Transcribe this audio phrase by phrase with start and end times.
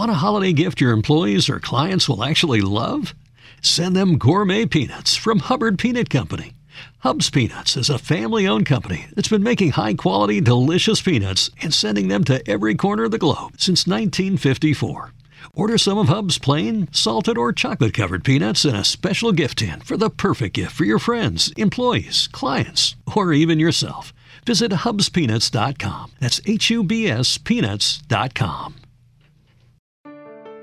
[0.00, 3.12] Want a holiday gift your employees or clients will actually love?
[3.60, 6.54] Send them gourmet peanuts from Hubbard Peanut Company.
[7.00, 11.74] Hubs Peanuts is a family owned company that's been making high quality, delicious peanuts and
[11.74, 15.12] sending them to every corner of the globe since 1954.
[15.52, 19.82] Order some of Hub's plain, salted, or chocolate covered peanuts in a special gift tin
[19.82, 24.14] for the perfect gift for your friends, employees, clients, or even yourself.
[24.46, 26.12] Visit hubspeanuts.com.
[26.20, 28.76] That's H U B S peanuts.com.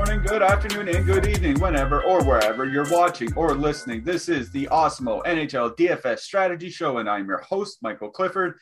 [0.00, 4.02] Morning, good afternoon, and good evening, whenever or wherever you're watching or listening.
[4.02, 8.58] This is the Awesemo NHL DFS Strategy Show, and I'm your host, Michael Clifford,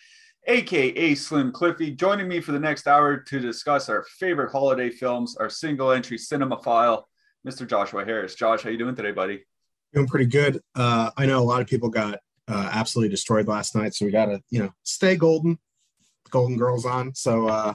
[0.48, 1.92] aka Slim Cliffy.
[1.92, 6.18] Joining me for the next hour to discuss our favorite holiday films, our single entry
[6.18, 7.08] cinema file,
[7.46, 7.64] Mr.
[7.68, 8.34] Joshua Harris.
[8.34, 9.44] Josh, how you doing today, buddy?
[9.94, 10.60] Doing pretty good.
[10.74, 14.10] Uh, I know a lot of people got uh, absolutely destroyed last night, so we
[14.10, 15.56] got to, you know, stay golden.
[16.30, 17.74] Golden Girls on, so uh,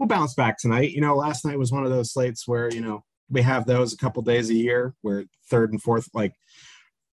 [0.00, 0.90] we'll bounce back tonight.
[0.90, 3.92] You know, last night was one of those slates where you know we have those
[3.92, 6.32] a couple days a year where third and fourth, like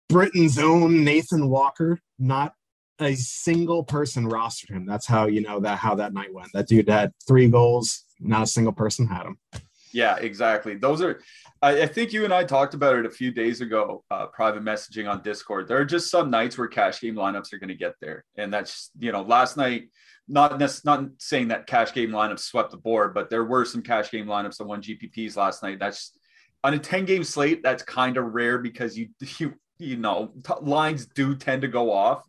[0.09, 2.53] Britain's own Nathan Walker, not
[2.99, 4.87] a single person rostered him.
[4.87, 6.47] That's how you know that how that night went.
[6.53, 9.37] That dude had three goals, not a single person had him.
[9.93, 10.75] Yeah, exactly.
[10.75, 11.21] Those are.
[11.61, 14.03] I, I think you and I talked about it a few days ago.
[14.11, 15.67] Uh, private messaging on Discord.
[15.67, 18.53] There are just some nights where cash game lineups are going to get there, and
[18.53, 19.89] that's you know last night
[20.27, 24.11] not not saying that cash game lineups swept the board, but there were some cash
[24.11, 25.79] game lineups that won GPPs last night.
[25.79, 26.11] That's
[26.63, 27.63] on a 10 game slate.
[27.63, 31.91] That's kind of rare because you you you know t- lines do tend to go
[31.91, 32.23] off.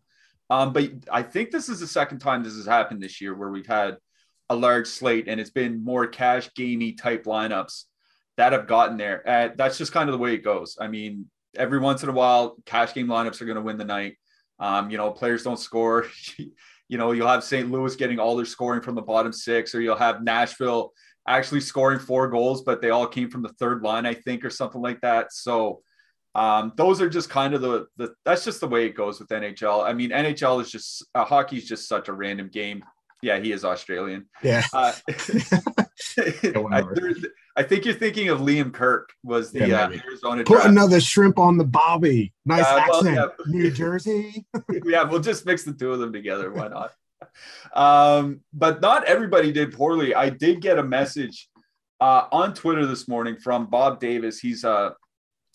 [0.51, 3.51] Um, but I think this is the second time this has happened this year where
[3.51, 3.97] we've had
[4.49, 7.85] a large slate and it's been more cash gamey type lineups
[8.39, 9.23] that have gotten there.
[9.29, 10.79] Uh, that's just kind of the way it goes.
[10.81, 11.27] I mean,
[11.57, 14.17] every once in a while, cash game lineups are going to win the night.
[14.61, 16.07] Um, you know, players don't score.
[16.89, 17.71] you know, you'll have St.
[17.71, 20.93] Louis getting all their scoring from the bottom six, or you'll have Nashville
[21.27, 24.51] actually scoring four goals, but they all came from the third line, I think, or
[24.51, 25.33] something like that.
[25.33, 25.83] So
[26.35, 29.29] um, those are just kind of the, the that's just the way it goes with
[29.29, 29.85] NHL.
[29.85, 32.85] I mean, NHL is just uh, hockey is just such a random game.
[33.21, 34.27] Yeah, he is Australian.
[34.45, 34.63] Yeah.
[34.73, 34.93] Uh,
[36.19, 36.85] I,
[37.57, 40.45] I, think you're thinking of Liam Kirk was the yeah, uh, Arizona.
[40.45, 40.69] Put draft.
[40.69, 42.33] another shrimp on the bobby.
[42.45, 43.17] Nice uh, accent.
[43.17, 43.45] Well, yeah.
[43.47, 44.47] New Jersey.
[44.85, 46.53] yeah, we'll just mix the two of them together.
[46.53, 46.93] Why not?
[47.75, 50.15] um, but not everybody did poorly.
[50.15, 51.49] I did get a message
[52.01, 54.39] uh, on Twitter this morning from Bob Davis.
[54.39, 54.95] He's a,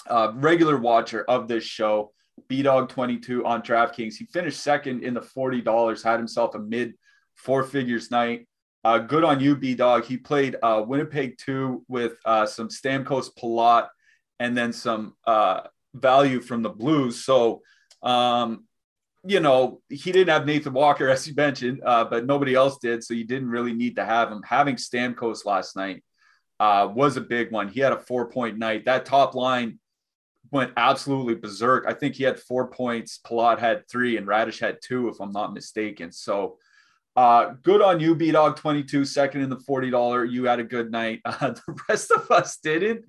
[0.07, 2.11] a regular watcher of this show.
[2.49, 4.15] B Dog 22 on DraftKings.
[4.15, 6.95] He finished second in the $40, had himself a mid
[7.35, 8.47] four figures night.
[8.83, 10.05] Uh, good on you, B Dog.
[10.05, 13.87] He played uh, Winnipeg 2 with uh, some Stamkos Palat
[14.39, 15.61] and then some uh,
[15.93, 17.23] value from the Blues.
[17.23, 17.61] So,
[18.01, 18.65] um,
[19.25, 23.03] you know, he didn't have Nathan Walker, as you mentioned, uh, but nobody else did.
[23.03, 24.43] So you didn't really need to have him.
[24.43, 26.03] Having Stamkos last night
[26.59, 27.69] uh, was a big one.
[27.69, 28.85] He had a four point night.
[28.85, 29.79] That top line
[30.51, 31.85] went absolutely berserk.
[31.87, 33.19] I think he had four points.
[33.25, 36.11] Palat had three, and Radish had two, if I'm not mistaken.
[36.11, 36.57] So,
[37.15, 40.31] uh, good on you, B Dog 22, second in the $40.
[40.31, 41.21] You had a good night.
[41.33, 43.03] Uh, the rest of us didn't,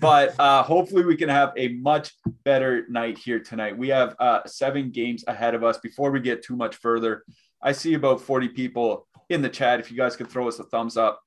[0.00, 2.12] but uh, hopefully we can have a much
[2.42, 3.76] better night here tonight.
[3.76, 5.78] We have uh, seven games ahead of us.
[5.78, 7.22] Before we get too much further,
[7.62, 9.78] I see about 40 people in the chat.
[9.78, 11.20] If you guys could throw us a thumbs up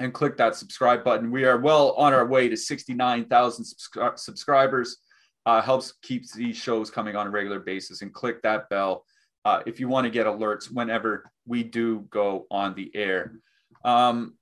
[0.00, 4.96] and click that subscribe button, we are well on our way to 69,000 subscri- subscribers.
[5.44, 9.04] Uh, helps keeps these shows coming on a regular basis and click that bell
[9.44, 13.34] uh, if you want to get alerts whenever we do go on the air.
[13.84, 14.34] Um,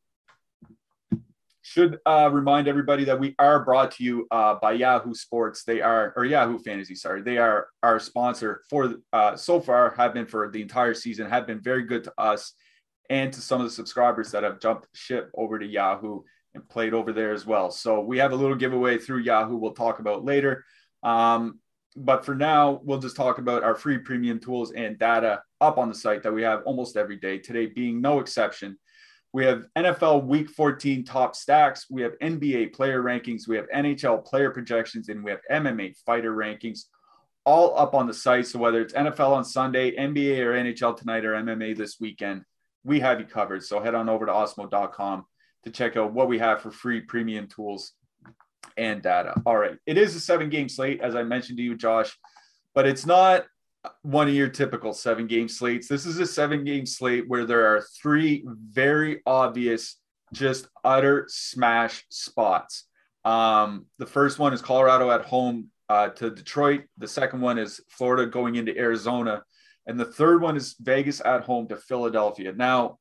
[1.63, 5.63] should uh, remind everybody that we are brought to you uh, by Yahoo Sports.
[5.63, 7.23] They are, or Yahoo Fantasy, sorry.
[7.23, 11.47] They are our sponsor for uh, so far, have been for the entire season, have
[11.47, 12.55] been very good to us
[13.09, 16.23] and to some of the subscribers that have jumped ship over to Yahoo
[16.55, 17.71] and played over there as well.
[17.71, 20.65] So we have a little giveaway through Yahoo we'll talk about later.
[21.05, 21.61] Um,
[21.97, 25.89] but for now, we'll just talk about our free premium tools and data up on
[25.89, 28.79] the site that we have almost every day, today being no exception.
[29.33, 34.25] We have NFL Week 14 top stacks, we have NBA player rankings, we have NHL
[34.25, 36.85] player projections, and we have MMA fighter rankings
[37.45, 38.47] all up on the site.
[38.47, 42.43] So whether it's NFL on Sunday, NBA or NHL tonight, or MMA this weekend,
[42.85, 43.63] we have you covered.
[43.63, 45.25] So head on over to awesemo.com
[45.65, 47.93] to check out what we have for free premium tools
[48.77, 49.35] and data.
[49.47, 49.77] All right.
[49.87, 52.17] It is a seven game slate, as I mentioned to you, Josh,
[52.75, 53.45] but it's not
[54.03, 55.89] one of your typical seven game slates.
[55.89, 59.97] This is a seven game slate where there are three very obvious,
[60.33, 62.87] just utter smash spots.
[63.25, 66.83] Um, the first one is Colorado at home uh, to Detroit.
[66.99, 69.43] The second one is Florida going into Arizona.
[69.87, 72.53] And the third one is Vegas at home to Philadelphia.
[72.53, 72.99] Now,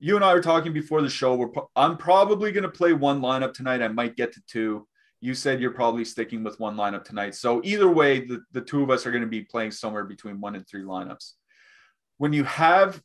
[0.00, 1.34] you and I were talking before the show.
[1.34, 3.82] We're, I'm probably going to play one lineup tonight.
[3.82, 4.86] I might get to two.
[5.24, 7.34] You said you're probably sticking with one lineup tonight.
[7.34, 10.38] So either way, the, the two of us are going to be playing somewhere between
[10.38, 11.32] one and three lineups.
[12.18, 13.00] When you have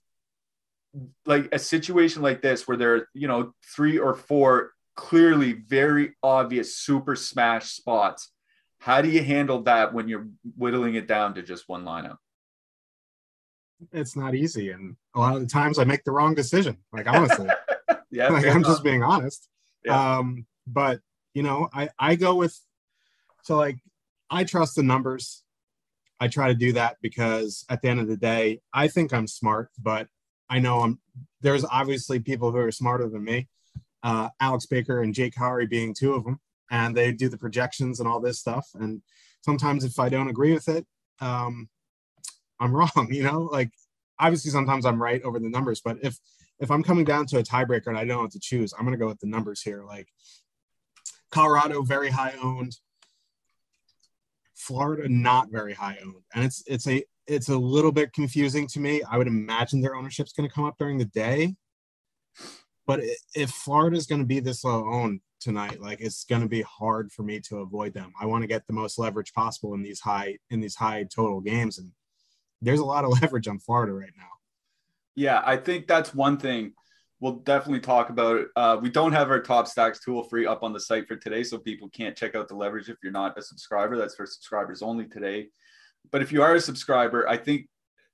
[1.26, 6.14] like a situation like this where there are, you know, three or four clearly very
[6.22, 8.34] obvious super smash spots,
[8.80, 10.28] how do you handle that when you're
[10.58, 12.18] whittling it down to just one lineup?
[13.94, 14.72] It's not easy.
[14.72, 16.80] And a lot of the times I make the wrong decision.
[16.92, 17.48] Like honestly.
[18.12, 18.28] yeah.
[18.30, 18.72] like, I'm enough.
[18.72, 19.48] just being honest.
[19.86, 20.18] Yeah.
[20.18, 21.00] Um, but
[21.34, 22.60] you know, I I go with
[23.44, 23.78] so like
[24.30, 25.44] I trust the numbers.
[26.20, 29.28] I try to do that because at the end of the day, I think I'm
[29.28, 30.08] smart, but
[30.50, 31.00] I know I'm
[31.42, 33.48] there's obviously people who are smarter than me.
[34.04, 36.40] Uh, Alex Baker and Jake Hari being two of them,
[36.72, 38.68] and they do the projections and all this stuff.
[38.74, 39.02] And
[39.42, 40.86] sometimes if I don't agree with it,
[41.22, 41.70] um,
[42.60, 43.08] I'm wrong.
[43.10, 43.72] You know, like
[44.20, 46.18] obviously sometimes I'm right over the numbers, but if
[46.60, 48.86] if I'm coming down to a tiebreaker and I don't know what to choose, I'm
[48.86, 49.84] gonna go with the numbers here.
[49.86, 50.08] Like
[51.32, 52.76] Colorado very high owned.
[54.56, 58.80] Florida not very high owned, and it's it's a it's a little bit confusing to
[58.80, 59.02] me.
[59.10, 61.56] I would imagine their ownership's going to come up during the day,
[62.86, 63.02] but
[63.36, 66.64] if Florida is going to be this low owned tonight, like it's going to be
[66.64, 68.12] hard for me to avoid them.
[68.20, 71.40] I want to get the most leverage possible in these high in these high total
[71.40, 71.92] games, and
[72.62, 74.24] there's a lot of leverage on Florida right now.
[75.16, 76.74] Yeah, I think that's one thing
[77.20, 78.48] we'll definitely talk about it.
[78.56, 81.44] Uh, we don't have our top stacks tool free up on the site for today,
[81.44, 83.98] so people can't check out the leverage if you're not a subscriber.
[83.98, 85.50] That's for subscribers only today.
[86.12, 87.68] But if you are a subscriber, I think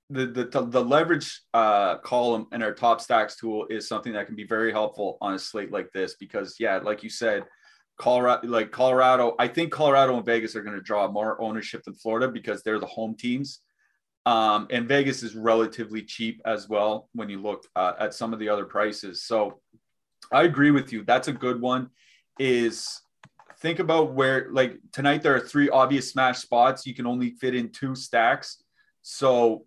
[0.09, 4.35] the the, the leverage uh, column in our top stacks tool is something that can
[4.35, 7.43] be very helpful on a slate like this because yeah, like you said,
[7.97, 11.95] Colorado, like Colorado, I think Colorado and Vegas are going to draw more ownership than
[11.95, 13.61] Florida because they're the home teams.
[14.25, 18.39] Um, and Vegas is relatively cheap as well when you look uh, at some of
[18.39, 19.23] the other prices.
[19.23, 19.59] So
[20.31, 21.03] I agree with you.
[21.03, 21.89] That's a good one.
[22.39, 23.01] Is
[23.59, 26.85] think about where like tonight there are three obvious smash spots.
[26.85, 28.61] You can only fit in two stacks.
[29.03, 29.65] So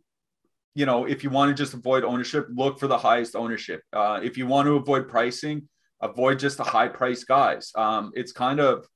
[0.75, 3.83] you know if you want to just avoid ownership, look for the highest ownership.
[3.93, 5.69] Uh, if you want to avoid pricing,
[6.01, 7.71] avoid just the high price guys.
[7.77, 8.87] Um, it's kind of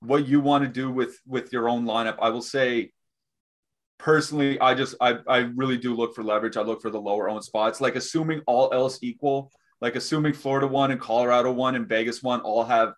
[0.00, 2.16] what you want to do with with your own lineup.
[2.20, 2.90] I will say
[3.98, 6.56] personally, I just I I really do look for leverage.
[6.56, 7.80] I look for the lower owned spots.
[7.80, 9.50] Like assuming all else equal,
[9.80, 12.94] like assuming Florida one and Colorado one and Vegas one all have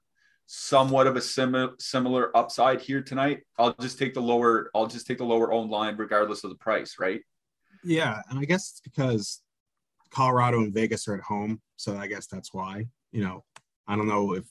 [0.47, 3.41] somewhat of a similar similar upside here tonight.
[3.59, 4.71] I'll just take the lower.
[4.75, 7.21] I'll just take the lower owned line regardless of the price, right?
[7.85, 9.41] Yeah, and I guess it's because
[10.11, 12.87] Colorado and Vegas are at home, so I guess that's why.
[13.12, 13.45] You know,
[13.87, 14.45] I don't know if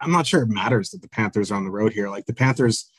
[0.00, 2.08] I'm not sure it matters that the Panthers are on the road here.
[2.08, 2.90] Like the Panthers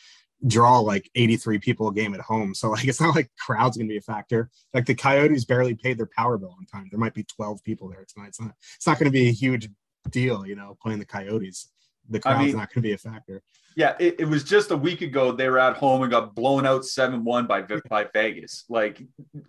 [0.47, 2.53] draw like 83 people a game at home.
[2.53, 4.49] So like it's not like crowd's gonna be a factor.
[4.73, 6.87] Like the Coyotes barely paid their power bill on time.
[6.91, 8.29] There might be 12 people there tonight.
[8.29, 9.69] It's not it's not gonna be a huge
[10.09, 11.69] deal, you know, playing the Coyotes.
[12.09, 13.41] The crowd's I mean, not gonna be a factor.
[13.77, 16.65] Yeah, it, it, was just a week ago they were at home and got blown
[16.65, 18.65] out 7-1 by by Vegas.
[18.67, 19.01] Like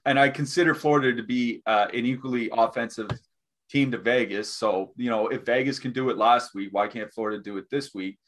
[0.05, 3.09] and I consider Florida to be uh, an equally offensive
[3.73, 4.55] team to Vegas.
[4.55, 7.65] So, you know, if Vegas can do it last week, why can't Florida do it
[7.71, 8.19] this week?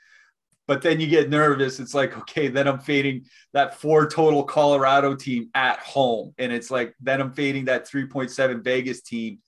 [0.66, 1.78] But then you get nervous.
[1.78, 6.34] It's like, okay, then I'm fading that four total Colorado team at home.
[6.38, 9.38] And it's like, then I'm fading that 3.7 Vegas team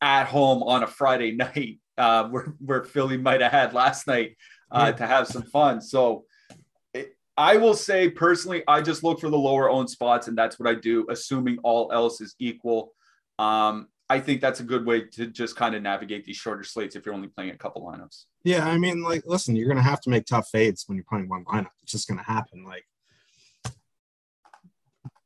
[0.00, 4.36] at home on a Friday night uh, where, where Philly might have had last night
[4.70, 5.80] uh, to have some fun.
[5.80, 6.24] So
[6.92, 10.58] it, I will say personally, I just look for the lower owned spots, and that's
[10.58, 12.92] what I do, assuming all else is equal.
[13.38, 16.96] Um, I think that's a good way to just kind of navigate these shorter slates
[16.96, 18.24] if you're only playing a couple lineups.
[18.44, 21.28] Yeah, I mean, like, listen, you're gonna have to make tough fades when you're playing
[21.28, 21.70] one lineup.
[21.82, 22.64] It's just gonna happen.
[22.64, 22.84] Like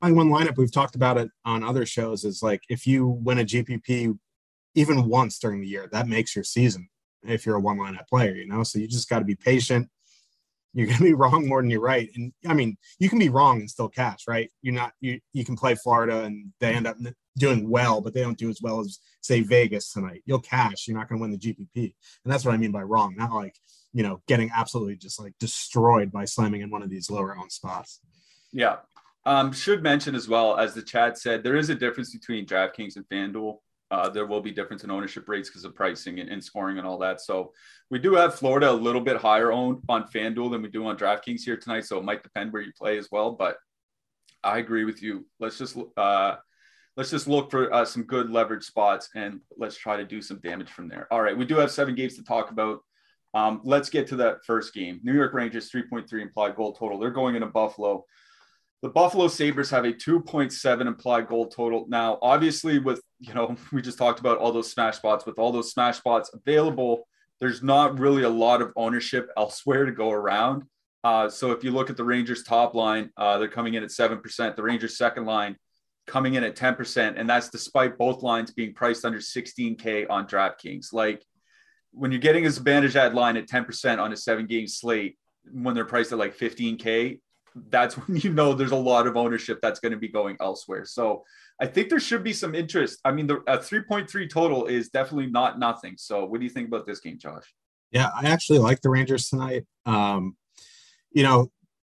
[0.01, 3.39] playing one lineup, we've talked about it on other shows, is like if you win
[3.39, 4.19] a GPP
[4.75, 6.89] even once during the year, that makes your season
[7.23, 8.63] if you're a one lineup player, you know.
[8.63, 9.89] So you just gotta be patient.
[10.75, 12.11] You're gonna be wrong more than you're right.
[12.15, 14.51] And I mean, you can be wrong and still cash, right?
[14.63, 16.97] You're not you you can play Florida and they end up
[17.37, 20.23] doing well, but they don't do as well as say Vegas tonight.
[20.27, 20.87] You'll cash.
[20.87, 23.15] You're not going to win the GPP, and that's what I mean by wrong.
[23.17, 23.57] Not like
[23.93, 27.53] you know getting absolutely just like destroyed by slamming in one of these lower owned
[27.53, 28.01] spots.
[28.53, 28.77] Yeah.
[29.25, 32.97] Um, should mention as well as the chat said, there is a difference between DraftKings
[32.97, 33.59] and FanDuel.
[33.93, 36.87] Uh, there will be difference in ownership rates because of pricing and, and, scoring and
[36.87, 37.21] all that.
[37.21, 37.53] So
[37.91, 40.97] we do have Florida a little bit higher owned on FanDuel than we do on
[40.97, 41.85] DraftKings here tonight.
[41.85, 43.33] So it might depend where you play as well.
[43.33, 43.59] But
[44.43, 45.27] I agree with you.
[45.39, 46.37] Let's just uh,
[46.97, 50.41] let's just look for uh, some good leverage spots and let's try to do some
[50.41, 51.07] damage from there.
[51.11, 52.81] All right, we do have seven games to talk about.
[53.35, 55.01] Um, let's get to that first game.
[55.03, 56.99] New York Rangers 3.3 implied goal total.
[56.99, 58.07] They're going into Buffalo.
[58.83, 61.87] The Buffalo Sabres have a 2.7 implied goal total.
[61.89, 65.53] Now, obviously, with, you know, we just talked about all those smash spots, with all
[65.53, 67.07] those smash spots available,
[67.41, 70.65] there's not really a lot of ownership elsewhere to go around.
[71.05, 73.91] Uh, so if you look at the Rangers top line, uh, they're coming in at
[73.91, 74.57] 7%.
[74.57, 75.57] The Rangers second line
[76.07, 77.15] coming in at 10%.
[77.17, 80.93] And that's despite both lines being priced under 16K on DraftKings.
[80.93, 81.25] Like
[81.93, 85.17] when you're getting a Zibanejad line at 10% on a seven game slate,
[85.51, 87.19] when they're priced at like 15K,
[87.69, 90.85] that's when you know there's a lot of ownership that's going to be going elsewhere.
[90.85, 91.25] So
[91.61, 93.01] I think there should be some interest.
[93.05, 95.95] I mean, the a 3.3 total is definitely not nothing.
[95.99, 97.55] So what do you think about this game, Josh?
[97.91, 99.65] Yeah, I actually like the Rangers tonight.
[99.85, 100.37] Um,
[101.13, 101.51] you know,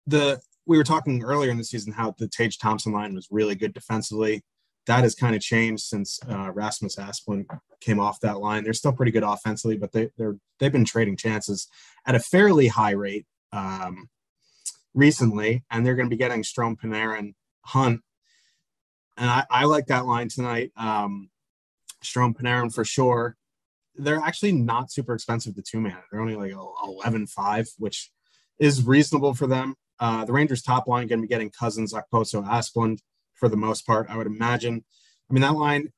[0.06, 3.56] the we were talking earlier in the season how the Tage Thompson line was really
[3.56, 4.44] good defensively.
[4.86, 7.46] That has kind of changed since uh, Rasmus Asplund
[7.82, 8.64] came off that line.
[8.64, 11.68] They're still pretty good offensively, but they, they're they've been trading chances
[12.06, 13.26] at a fairly high rate.
[13.52, 14.10] Um,
[14.98, 18.02] recently, and they're going to be getting Strome, Panarin, Hunt,
[19.16, 20.72] and I, I like that line tonight.
[20.76, 21.30] Um,
[22.04, 23.38] Strome, Panarin for sure.
[23.96, 25.98] They're actually not super expensive to two man.
[26.12, 28.12] They're only like 11 5, which
[28.60, 29.76] is reasonable for them.
[30.00, 33.00] Uh, the Rangers top line going to be getting Cozens, Okposo, Asplund
[33.34, 34.84] for the most part, I would imagine.
[35.30, 35.92] I mean, that line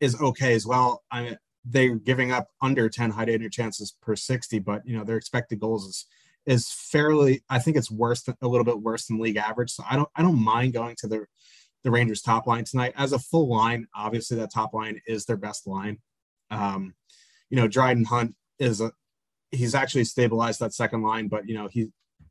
[0.00, 1.04] is okay as well.
[1.10, 5.04] I mean, they're giving up under 10 high danger chances per 60, but you know,
[5.04, 6.06] their expected goals is
[6.46, 9.72] is fairly I think it's worse than a little bit worse than league average.
[9.72, 11.26] So I don't I don't mind going to the
[11.84, 13.86] the Rangers top line tonight as a full line.
[13.94, 15.98] Obviously, that top line is their best line.
[16.50, 16.94] Um,
[17.50, 18.92] you know, Dryden Hunt is a
[19.50, 21.88] he's actually stabilized that second line, but you know he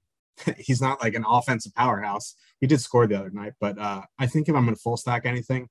[0.58, 2.36] he's not like an offensive powerhouse.
[2.60, 4.98] He did score the other night, but uh, I think if I'm going to full
[4.98, 5.68] stack anything,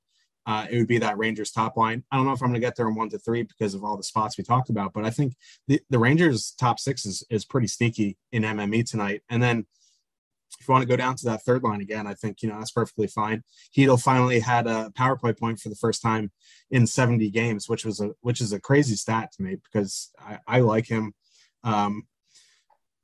[0.47, 2.05] uh, it would be that Rangers top line.
[2.11, 3.83] I don't know if I'm going to get there in one to three because of
[3.83, 5.35] all the spots we talked about, but I think
[5.69, 9.23] the, the Rangers top six is, is pretty sneaky in MME tonight.
[9.31, 9.67] And then
[10.61, 12.59] if you want to go down to that third line again, I think, you know,
[12.59, 13.43] that's perfectly fine.
[13.77, 16.31] Chytil finally had a power play point for the first time
[16.71, 20.39] in 70 games, which was a, which is a crazy stat to me because I,
[20.47, 21.15] I like him.
[21.65, 22.07] Um,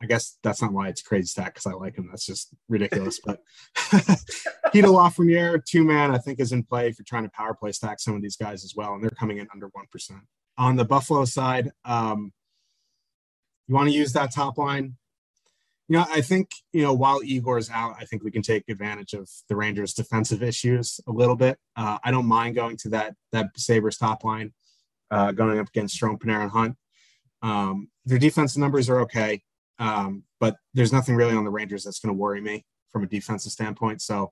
[0.02, 2.08] I guess that's not why it's crazy stack because I like him.
[2.10, 3.20] That's just ridiculous.
[3.24, 3.40] but
[3.76, 7.72] Chytil Lafreniere, two man, I think is in play if you're trying to power play
[7.72, 10.20] stack some of these guys as well, and they're coming in under one percent.
[10.56, 12.32] On the Buffalo side, um,
[13.68, 14.96] you want to use that top line.
[15.88, 19.12] You know, I think you know while Igor's out, I think we can take advantage
[19.12, 21.58] of the Rangers' defensive issues a little bit.
[21.76, 24.54] Uh, I don't mind going to that that Sabres top line,
[25.10, 26.76] uh, going up against Strome, Panarin, Hunt.
[27.42, 29.42] Um, their defensive numbers are okay.
[29.80, 33.06] Um, but there's nothing really on the Rangers that's going to worry me from a
[33.06, 34.02] defensive standpoint.
[34.02, 34.30] So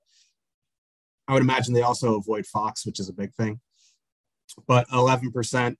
[1.26, 3.61] I would imagine they also avoid Fox, which is a big thing.
[4.67, 5.76] But 11%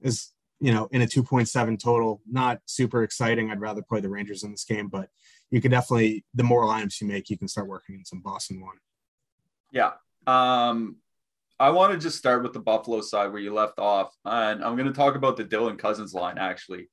[0.00, 3.50] is, you know, in a 2.7 total, not super exciting.
[3.50, 5.08] I'd rather play the Rangers in this game, but
[5.50, 8.60] you can definitely, the more lineups you make, you can start working in some Boston
[8.60, 8.76] one.
[9.70, 9.92] Yeah.
[10.26, 10.96] Um,
[11.58, 14.14] I want to just start with the Buffalo side where you left off.
[14.24, 16.88] And I'm going to talk about the Dylan Cozens line actually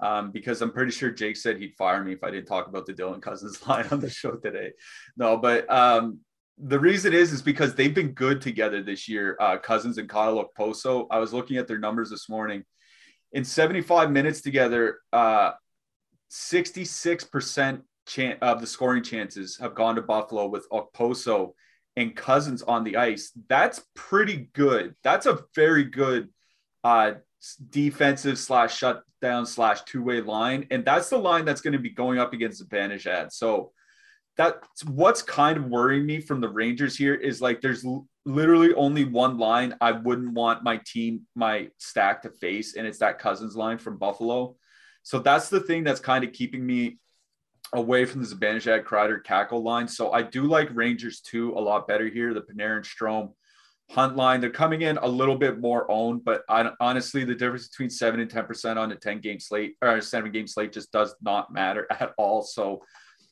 [0.00, 2.86] um, because I'm pretty sure Jake said he'd fire me if I didn't talk about
[2.86, 4.72] the Dylan Cozens line on the show today.
[5.16, 6.20] No, but um,
[6.58, 9.36] the reason is is because they've been good together this year.
[9.40, 11.06] Uh, Cozens and Kyle Okposo.
[11.10, 12.64] I was looking at their numbers this morning.
[13.32, 15.52] In 75 minutes together, uh,
[16.30, 21.52] 66% chance of the scoring chances have gone to Buffalo with Okposo
[21.96, 23.32] and Cozens on the ice.
[23.48, 24.94] That's pretty good.
[25.02, 26.30] That's a very good
[26.84, 27.12] uh,
[27.70, 31.90] defensive slash shutdown slash two way line, and that's the line that's going to be
[31.90, 33.32] going up against the Zibanejad.
[33.32, 33.72] So
[34.36, 38.72] that's what's kind of worrying me from the Rangers here is like there's l- literally
[38.74, 43.18] only one line I wouldn't want my team, my stack to face, and it's that
[43.18, 44.56] Cozens line from Buffalo.
[45.02, 46.98] So that's the thing that's kind of keeping me
[47.74, 49.88] away from the Zibanejad Kreider Kakko line.
[49.88, 52.32] So I do like Rangers two a lot better here.
[52.32, 53.32] The Panarin Strome
[53.92, 54.40] Hunt line.
[54.40, 58.20] They're coming in a little bit more owned, but I, honestly, the difference between seven
[58.20, 61.14] and ten percent on a ten game slate or a seven game slate just does
[61.20, 62.42] not matter at all.
[62.42, 62.82] So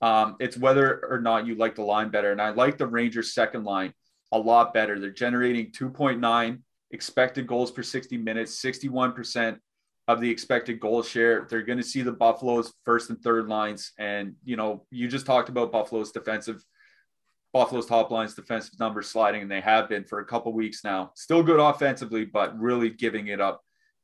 [0.02, 2.32] um, it's whether or not you like the line better.
[2.32, 3.94] And I like the Rangers second line
[4.32, 4.98] a lot better.
[4.98, 9.58] They're generating 2.9 expected goals per 60 minutes, 61%
[10.08, 11.46] of the expected goal share.
[11.48, 13.92] They're going to see the Buffalo's first and third lines.
[13.98, 16.64] And, you know, you just talked about Buffalo's defensive
[17.52, 21.10] Buffalo's top line's defensive numbers sliding, and they have been for a couple weeks now.
[21.14, 23.62] Still good offensively, but really giving it up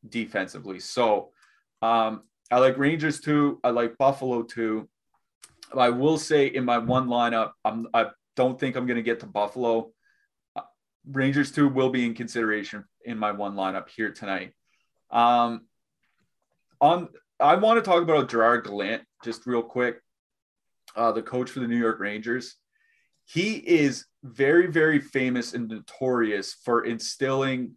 [0.08, 0.80] defensively.
[0.80, 1.30] So
[1.82, 3.60] um, I like Rangers too.
[3.62, 4.88] I like Buffalo too.
[5.76, 9.20] I will say in my one lineup, I'm, I don't think I'm going to get
[9.20, 9.90] to Buffalo.
[10.54, 10.62] Uh,
[11.10, 14.52] Rangers too will be in consideration in my one lineup here tonight.
[15.10, 15.66] Um,
[16.80, 20.00] on I want to talk about Gerard Gallant just real quick,
[20.94, 22.56] uh, the coach for the New York Rangers.
[23.26, 27.76] He is very, very famous and notorious for instilling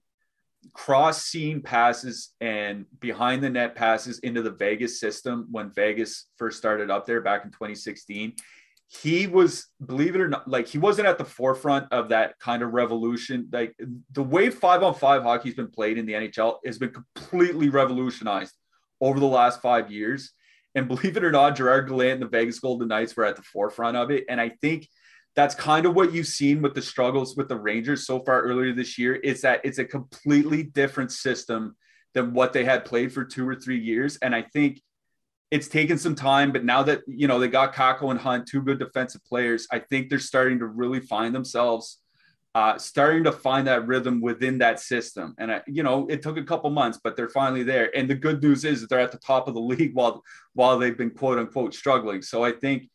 [0.73, 6.57] cross seam passes and behind the net passes into the Vegas system when Vegas first
[6.57, 8.33] started up there back in 2016.
[8.87, 12.63] He was, believe it or not, like he wasn't at the forefront of that kind
[12.63, 13.47] of revolution.
[13.51, 13.75] Like
[14.11, 18.55] the way five on five hockey's been played in the NHL has been completely revolutionized
[18.99, 20.31] over the last five years.
[20.75, 23.43] And believe it or not, Gerard Gallant and the Vegas Golden Knights were at the
[23.43, 24.25] forefront of it.
[24.27, 24.87] And I think
[25.39, 28.73] that's kind of what you've seen with the struggles with the Rangers so far earlier
[28.73, 29.15] this year.
[29.15, 31.77] Is that it's a completely different system
[32.13, 34.17] than what they had played for two or three years.
[34.17, 34.81] And I think
[35.49, 38.61] it's taken some time, but now that you know they got Kakko and Hunt, two
[38.61, 41.99] good defensive players, I think they're starting to really find themselves
[42.55, 45.35] uh, starting to find that rhythm within that system.
[45.37, 47.95] And, I, you know, it took a couple months, but they're finally there.
[47.95, 50.77] And the good news is that they're at the top of the league while, while
[50.77, 52.21] they've been quote unquote struggling.
[52.21, 52.89] So I think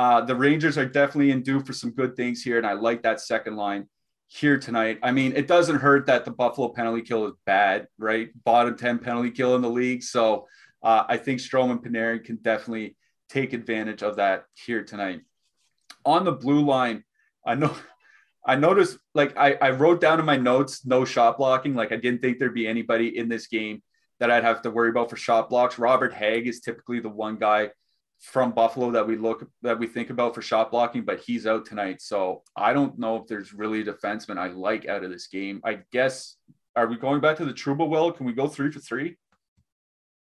[0.00, 2.56] uh, the Rangers are definitely in due for some good things here.
[2.56, 3.86] And I like that second line
[4.28, 4.98] here tonight.
[5.02, 8.30] I mean, it doesn't hurt that the Buffalo penalty kill is bad, right?
[8.44, 10.02] Bottom 10 penalty kill in the league.
[10.02, 10.48] So
[10.82, 12.96] uh, I think Strome and Panarin can definitely
[13.28, 15.20] take advantage of that here tonight.
[16.06, 17.04] On the blue line,
[17.44, 17.76] I know
[18.46, 21.74] I noticed like I, I wrote down in my notes no shot blocking.
[21.74, 23.82] Like I didn't think there'd be anybody in this game
[24.18, 25.78] that I'd have to worry about for shot blocks.
[25.78, 27.72] Robert Hägg is typically the one guy
[28.20, 31.64] from Buffalo that we look that we think about for shot blocking, but he's out
[31.64, 32.02] tonight.
[32.02, 35.60] So I don't know if there's really a defenseman I like out of this game.
[35.64, 36.36] I guess
[36.76, 38.12] are we going back to the Trouba well?
[38.12, 39.16] Can we go three for three?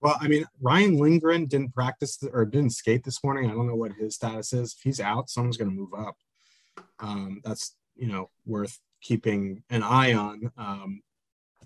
[0.02, 3.50] Well, I mean, Ryan Lindgren didn't practice or didn't skate this morning.
[3.50, 4.74] I don't know what his status is.
[4.74, 6.16] If he's out, someone's going to move up.
[7.00, 10.52] Um, that's you know worth keeping an eye on.
[10.58, 11.02] Um,
[11.62, 11.66] I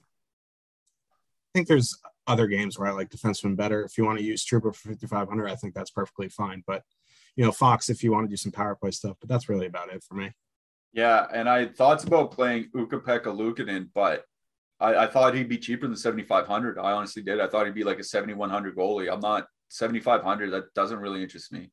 [1.54, 3.84] think there's other games where I like defensemen better.
[3.84, 6.64] If you want to use Trouba for 5,500, I think that's perfectly fine.
[6.66, 6.84] But
[7.36, 9.68] you know, Fox, if you want to do some power play stuff, but that's really
[9.68, 10.32] about it for me.
[10.94, 14.24] Yeah, and I had thoughts about playing Ukko-Pekka Luukkonen, but
[14.80, 16.80] I, I, thought he'd be cheaper than 7,500.
[16.80, 17.42] I honestly did.
[17.42, 19.12] I thought he'd be like a 7,100 goalie.
[19.12, 20.52] I'm not 7,500.
[20.52, 21.70] That doesn't really interest me.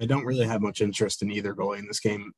[0.00, 2.32] I don't really have much interest in either goalie in this game.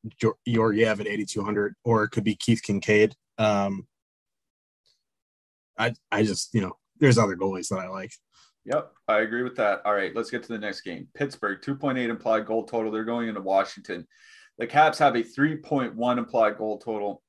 [0.47, 3.13] Georgiev at 8,200, or it could be Keith Kinkaid.
[3.37, 3.87] Um,
[5.77, 8.11] I I just you know there's other goalies that I like.
[8.65, 9.81] Yep, I agree with that.
[9.85, 11.07] All right, let's get to the next game.
[11.15, 12.91] Pittsburgh 2.8 implied goal total.
[12.91, 14.07] They're going into Washington.
[14.57, 17.21] The Caps have a 3.1 implied goal total.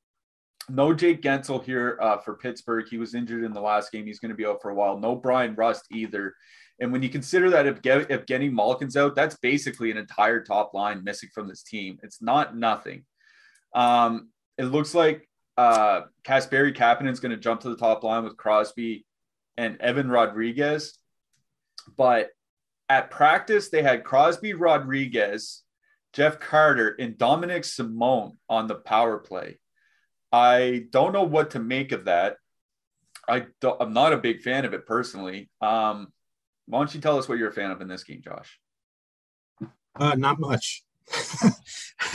[0.69, 2.87] No Jake Guentzel here uh, for Pittsburgh.
[2.89, 4.07] He was injured in the last game.
[4.07, 4.99] He's going to be out for a while.
[4.99, 6.35] No Bryan Rust either.
[6.81, 11.05] And when you consider that if, Genny Malkin's out, that's basically an entire top line
[11.05, 11.99] missing from this team.
[12.03, 13.05] It's not nothing.
[13.75, 18.25] Um, it looks like uh, Kasperi Kapanen is going to jump to the top line
[18.25, 19.05] with Crosby
[19.57, 20.99] and Evan Rodrigues.
[21.97, 22.31] But
[22.89, 25.63] at practice, they had Crosby, Rodriguez,
[26.13, 29.59] Jeff Carter, and Dominic Simone on the power play.
[30.33, 32.37] I don't know what to make of that.
[33.29, 33.47] I
[33.81, 35.49] am not a big fan of it personally.
[35.61, 36.13] Um,
[36.67, 38.59] why don't you tell us what you're a fan of in this game, Josh?
[39.97, 40.85] Uh, not much.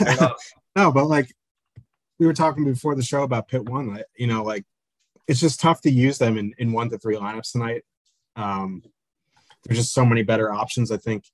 [0.76, 1.30] no, but like
[2.18, 4.64] we were talking before the show about Pit One, like, you know, like
[5.30, 7.84] it's just tough to use them in, in one to three lineups tonight.
[8.34, 8.82] Um,
[9.62, 10.90] there's just so many better options.
[10.90, 11.24] I think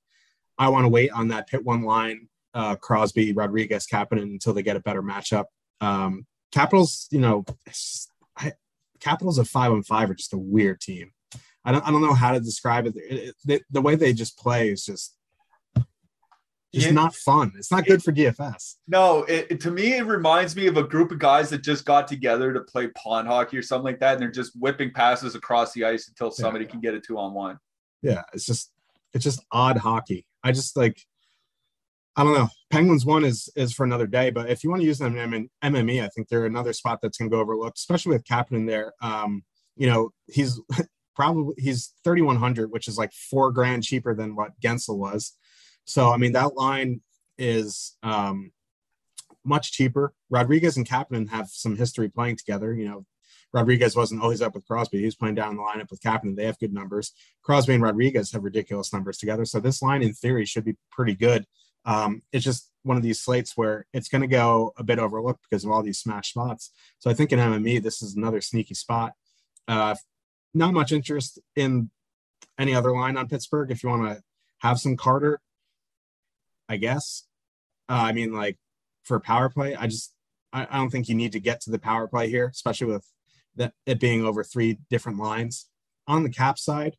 [0.55, 4.61] I want to wait on that Pit One line, uh, Crosby, Rodrigues, Kapanen until they
[4.61, 5.45] get a better matchup.
[5.81, 7.43] Um, Capitals, you know,
[8.37, 8.53] I,
[8.99, 11.11] Capitals of five on five are just a weird team.
[11.65, 12.95] I don't I don't know how to describe it.
[12.97, 15.16] it, it the way they just play is just
[16.83, 17.53] just not fun.
[17.57, 18.75] It's not good for DFS.
[18.87, 22.07] No, it, to me, it reminds me of a group of guys that just got
[22.07, 25.73] together to play pond hockey or something like that, and they're just whipping passes across
[25.73, 26.71] the ice until somebody yeah.
[26.71, 27.57] can get a two on one.
[28.01, 28.71] Yeah, it's just
[29.13, 30.25] it's just odd hockey.
[30.43, 30.99] I just like
[32.15, 32.49] I don't know.
[32.71, 35.49] Penguins one is is for another day, but if you want to use them in
[35.63, 38.93] MME, I think they're another spot that's going to go overlooked, especially with Kapanen there.
[39.01, 39.43] Um,
[39.75, 40.59] you know, he's
[41.15, 45.35] probably he's 3100 which is like four grand cheaper than what Guentzel was
[45.87, 47.01] so i mean that line
[47.37, 48.51] is um
[49.43, 50.13] much cheaper.
[50.29, 53.05] Rodrigues and Kapanen have some history playing together you know.
[53.53, 54.99] Rodrigues wasn't always up with crosby.
[54.99, 56.35] He was playing down the lineup with Kapanen.
[56.35, 57.13] They have good numbers.
[57.43, 59.45] Crosby and Rodrigues have ridiculous numbers together.
[59.45, 61.45] So this line in theory should be pretty good.
[61.85, 65.45] Um it's just one of these slates where it's going to go a bit overlooked
[65.47, 66.71] because of all these smash spots.
[66.99, 69.11] So I think in MME, this is another sneaky spot.
[69.67, 69.95] Uh,
[70.53, 71.91] not much interest in
[72.57, 73.69] any other line on Pittsburgh.
[73.69, 74.23] If you want to
[74.59, 75.41] have some Carter,
[76.69, 77.23] I guess.
[77.89, 78.57] Uh, I mean, like
[79.03, 80.13] for power play, I just
[80.51, 83.05] I, I don't think you need to get to the power play here, especially with
[83.55, 85.67] that it being over three different lines.
[86.09, 86.95] On the cap side,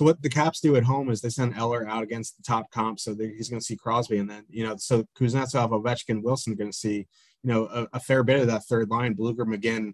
[0.00, 2.70] so what the Caps do at home is they send Eller out against the top
[2.70, 6.54] comp, so he's going to see Crosby, and then you know, so Kuznetsov, Ovechkin, Wilson
[6.54, 7.06] are going to see
[7.42, 9.92] you know a, a, fair bit of that third line, Blueger, McGinn,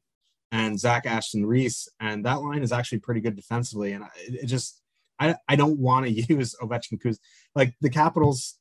[0.53, 4.47] and Zach Aston Reese, and that line is actually pretty good defensively, and it, it
[4.47, 4.81] just
[5.19, 7.19] I I don't want to use Ovechkin, Kuz
[7.55, 8.59] like the Capitals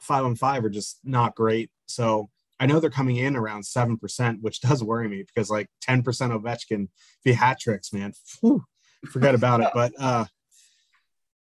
[0.00, 2.30] five on five are just not great, so.
[2.60, 6.02] I know they're coming in around seven percent, which does worry me because like ten
[6.02, 6.88] percent Ovechkin,
[7.22, 8.64] he hat tricks, man, whew,
[9.12, 9.68] forget about it.
[9.72, 10.24] But uh,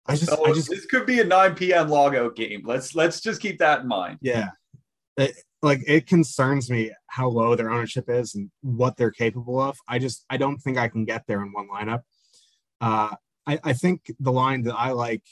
[0.09, 1.87] I just, so I just, this could be a 9 p.m.
[1.87, 2.63] logout game.
[2.65, 4.17] Let's let's just keep that in mind.
[4.21, 4.49] Yeah,
[5.17, 9.77] it, like it concerns me how low their ownership is and what they're capable of.
[9.87, 12.01] I just, I don't think I can get there in one lineup.
[12.81, 13.15] Uh,
[13.49, 15.23] I, I think the line that I like,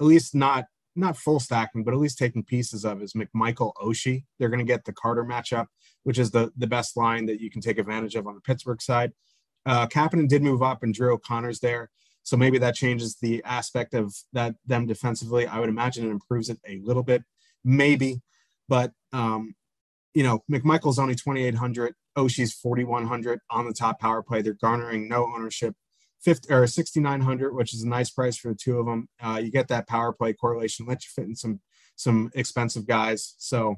[0.00, 4.24] at least not not full stacking, but at least taking pieces of is McMichael Oshie.
[4.38, 5.66] They're going to get the Carter matchup,
[6.04, 8.80] which is the the best line that you can take advantage of on the Pittsburgh
[8.80, 9.12] side.
[9.66, 11.90] Uh, Kapanen did move up, and Drew O'Connor's there.
[12.22, 15.46] So maybe that changes the aspect of that them defensively.
[15.46, 17.24] I would imagine it improves it a little bit,
[17.64, 18.22] maybe.
[18.68, 19.56] But um,
[20.14, 21.94] you know, McMichael's only 2,800.
[22.16, 24.40] Oshie's 4,100 on the top power play.
[24.40, 25.74] They're garnering no ownership.
[26.22, 29.08] 50 or 6,900, which is a nice price for the two of them.
[29.20, 31.60] Uh, you get that power play correlation, let you fit in some
[31.96, 33.34] some expensive guys.
[33.38, 33.76] So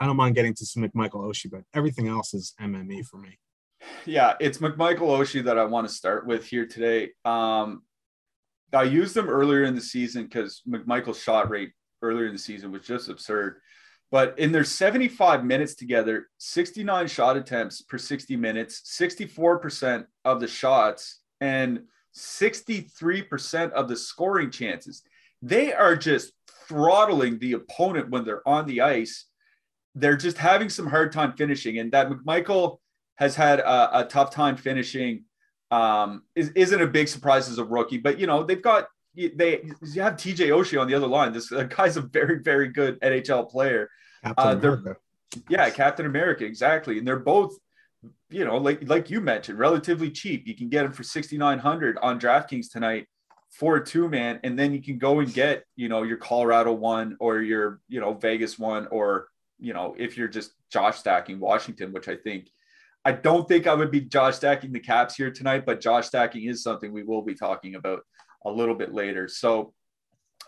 [0.00, 3.38] I don't mind getting to some McMichael Oshie, but everything else is MME for me
[4.06, 7.10] yeah, it's McMichael Oshie that I want to start with here today.
[7.24, 7.82] Um,
[8.72, 12.72] I used them earlier in the season because McMichael's shot rate earlier in the season
[12.72, 13.60] was just absurd.
[14.14, 20.46] But in their 75 minutes together, 69 shot attempts per 60 minutes, 64% of the
[20.46, 21.80] shots, and
[22.16, 25.02] 63% of the scoring chances.
[25.42, 26.32] They are just
[26.68, 29.26] throttling the opponent when they're on the ice.
[29.96, 31.80] They're just having some hard time finishing.
[31.80, 32.78] And that McMichael
[33.16, 35.24] has had a, a tough time finishing.
[35.72, 39.64] Um, is, isn't a big surprise as a rookie, but you know they've got they
[39.92, 41.32] you have TJ Oshie on the other line.
[41.32, 43.90] This guy's a very very good NHL player.
[44.36, 44.98] Uh, they're,
[45.48, 47.56] yeah, Captain America, exactly, and they're both
[48.30, 50.46] you know like like you mentioned, relatively cheap.
[50.46, 53.06] You can get them for sixty nine hundred on DraftKings tonight
[53.50, 56.72] for a two man, and then you can go and get you know your Colorado
[56.72, 61.40] one or your you know Vegas one or you know if you're just Josh stacking
[61.40, 62.48] Washington, which I think
[63.04, 66.44] I don't think I would be Josh stacking the caps here tonight, but Josh stacking
[66.44, 68.00] is something we will be talking about
[68.44, 69.28] a little bit later.
[69.28, 69.72] So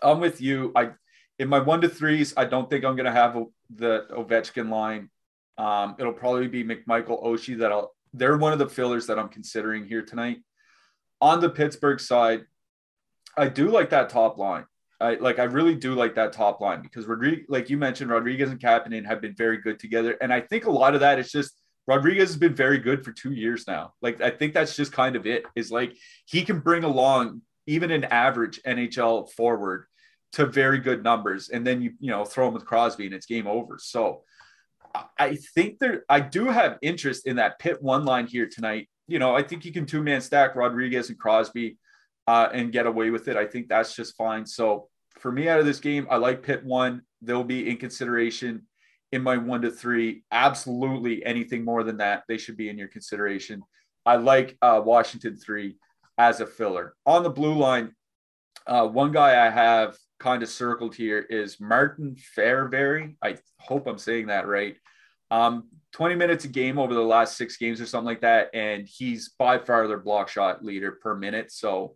[0.01, 0.71] I'm with you.
[0.75, 0.91] I
[1.39, 3.37] in my one to threes, I don't think I'm going to have
[3.75, 5.09] the Ovechkin line.
[5.57, 7.93] Um, it'll probably be McMichael Oshie that I'll.
[8.13, 10.37] They're one of the fillers that I'm considering here tonight.
[11.19, 12.45] On the Pittsburgh side,
[13.35, 14.65] I do like that top line.
[14.99, 18.49] I like I really do like that top line because Rodrigues, like you mentioned, Rodrigues
[18.49, 21.31] and Kapanen have been very good together, and I think a lot of that is
[21.31, 21.53] just
[21.85, 23.93] Rodrigues has been very good for two years now.
[24.01, 25.43] Like I think that's just kind of it.
[25.55, 25.95] Is like
[26.25, 29.85] he can bring along even an average NHL forward
[30.33, 33.25] to very good numbers, and then you you know throw him with Crosby and it's
[33.25, 33.77] game over.
[33.79, 34.23] So
[35.19, 38.89] I think there I do have interest in that pit one line here tonight.
[39.07, 41.77] You know I think you can two man stack Rodrigues and Crosby
[42.27, 43.37] uh, and get away with it.
[43.37, 44.45] I think that's just fine.
[44.45, 47.01] So for me out of this game, I like pit one.
[47.21, 48.67] They'll be in consideration
[49.11, 50.23] in my one to three.
[50.31, 53.63] Absolutely anything more than that, they should be in your consideration.
[54.05, 55.77] I like uh, Washington three
[56.17, 56.93] as a filler.
[57.05, 57.93] On the blue line,
[58.65, 63.15] uh, one guy I have kind of circled here is Martin Fehervary.
[63.21, 64.75] I hope I'm saying that right.
[65.29, 68.49] Um, 20 minutes a game over the last six games or something like that.
[68.53, 71.51] And he's by far their block shot leader per minute.
[71.51, 71.95] So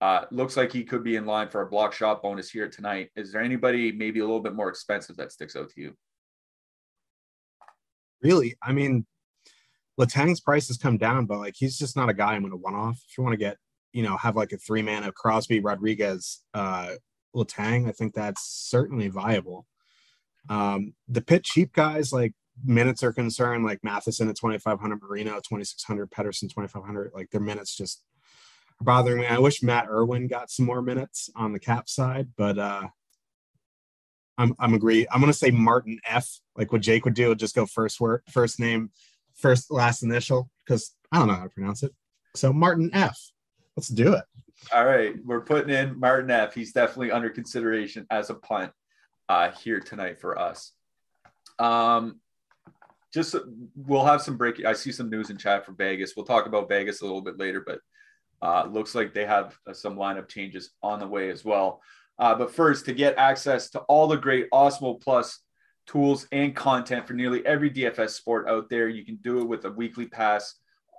[0.00, 3.10] uh, looks like he could be in line for a block shot bonus here tonight.
[3.16, 5.94] Is there anybody maybe a little bit more expensive that sticks out to you?
[8.22, 9.06] really, I mean,
[9.98, 12.56] Letang's price has come down, but like he's just not a guy I'm going to
[12.56, 12.98] one off.
[13.08, 13.58] If you want to get,
[13.92, 16.92] you know, have like a three man of Crosby, Rodrigues, uh,
[17.34, 19.66] Letang, I think that's certainly viable.
[20.48, 26.10] Um, the pit cheap guys like minutes are concerned, like Matheson at 2,500, Marino 2,600,
[26.10, 27.12] Pettersson 2,500.
[27.14, 28.02] Like their minutes just
[28.80, 29.26] are bothering me.
[29.26, 32.88] I wish Matt Irwin got some more minutes on the cap side, but uh,
[34.38, 35.06] I'm I'm agree.
[35.10, 36.40] I'm gonna say Martin F.
[36.56, 38.90] Like what Jake would do, just go first word, first name,
[39.34, 41.92] first last initial, because I don't know how to pronounce it.
[42.34, 43.18] So Martin F.
[43.76, 44.24] Let's do it.
[44.70, 46.54] All right, we're putting in Martin F.
[46.54, 48.72] He's definitely under consideration as a punt.
[49.28, 50.72] uh, here tonight for us.
[51.58, 52.20] Um,
[53.14, 53.34] just
[53.74, 54.64] we'll have some break.
[54.64, 56.14] I see some news in chat for Vegas.
[56.16, 57.80] We'll talk about Vegas a little bit later, but
[58.42, 61.80] uh, looks like they have uh, some lineup changes on the way as well.
[62.18, 65.40] Uh, but first, to get access to all the great Awesemo Plus
[65.86, 69.64] tools and content for nearly every DFS sport out there, you can do it with
[69.64, 70.56] a weekly pass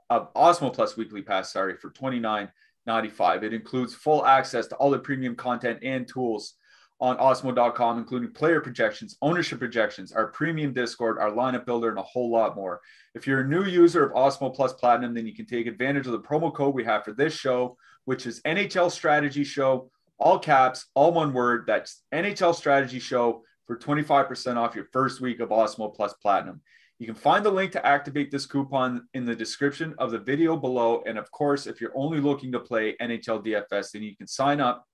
[0.10, 1.52] of Awesemo Plus weekly pass.
[1.54, 2.50] Sorry for twenty nine
[2.86, 3.44] ninety five.
[3.44, 6.56] It includes full access to all the premium content and tools
[7.04, 12.04] on Awesemo.com, including player projections, ownership projections, our premium Discord, our lineup builder, and a
[12.04, 12.80] whole lot more.
[13.14, 16.14] If you're a new user of Awesemo Plus Platinum, then you can take advantage of
[16.14, 20.86] the promo code we have for this show, which is NHL Strategy Show, all caps,
[20.94, 21.66] all one word.
[21.68, 26.62] That's NHL Strategy Show for 25% off your first week of Awesemo Plus Platinum.
[27.00, 30.56] You can find the link to activate this coupon in the description of the video
[30.56, 31.04] below.
[31.06, 34.62] And of course, if you're only looking to play NHL DFS, then you can sign
[34.62, 34.86] up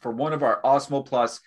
[0.00, 1.40] for one of our Awesemo Plus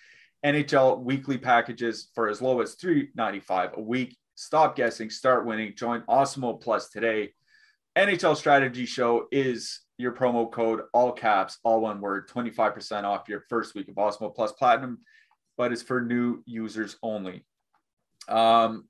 [0.45, 4.17] NHL weekly packages for as low as $3.95 a week.
[4.35, 5.73] Stop guessing, start winning.
[5.75, 7.33] Join Awesemo Plus today.
[7.97, 13.41] NHL Strategy Show is your promo code, all caps, all one word, 25% off your
[13.49, 14.99] first week of Awesemo Plus Platinum,
[15.57, 17.45] but it's for new users only.
[18.27, 18.85] Um,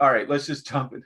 [0.00, 1.02] all right, let's just jump in.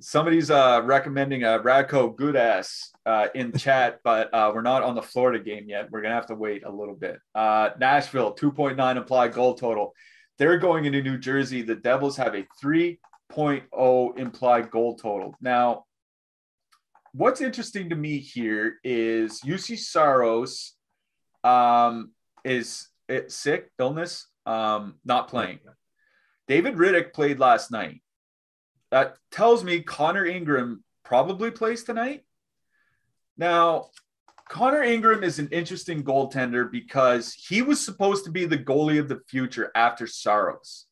[0.00, 5.02] Somebody's uh, recommending a Radko Gudas uh, in chat, but uh, we're not on the
[5.02, 5.90] Florida game yet.
[5.90, 7.18] We're gonna have to wait a little bit.
[7.34, 9.94] Uh, Nashville 2.9 implied goal total.
[10.38, 11.62] They're going into New Jersey.
[11.62, 15.34] The Devils have a 3.0 implied goal total.
[15.40, 15.84] Now,
[17.12, 20.76] what's interesting to me here is Juuse Saros
[21.44, 22.12] um,
[22.44, 25.58] is it sick, illness, um, not playing.
[26.50, 28.02] David Rittich played last night.
[28.90, 32.24] That tells me Connor Ingram probably plays tonight.
[33.38, 33.90] Now,
[34.48, 39.08] Connor Ingram is an interesting goaltender because he was supposed to be the goalie of
[39.08, 40.86] the future after Saros.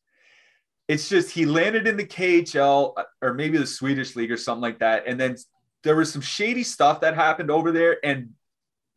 [0.87, 4.61] It's just he landed in the KHL uh, or maybe the Swedish league or something
[4.61, 5.07] like that.
[5.07, 5.35] And then
[5.83, 7.97] there was some shady stuff that happened over there.
[8.01, 8.29] And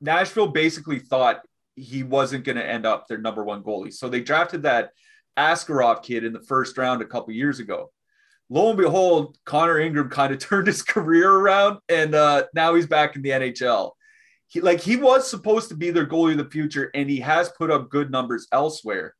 [0.01, 1.43] Nashville basically thought
[1.75, 3.93] he wasn't going to end up their number one goalie.
[3.93, 4.93] So they drafted that
[5.39, 7.91] Askarov kid in the first round a couple years ago
[8.53, 12.87] lo and behold, Connor Ingram kind of turned his career around, and uh, now he's
[12.87, 13.93] back in the NHL.
[14.47, 17.49] He, like he was supposed to be their goalie of the future, and he has
[17.51, 19.15] put up good numbers elsewhere.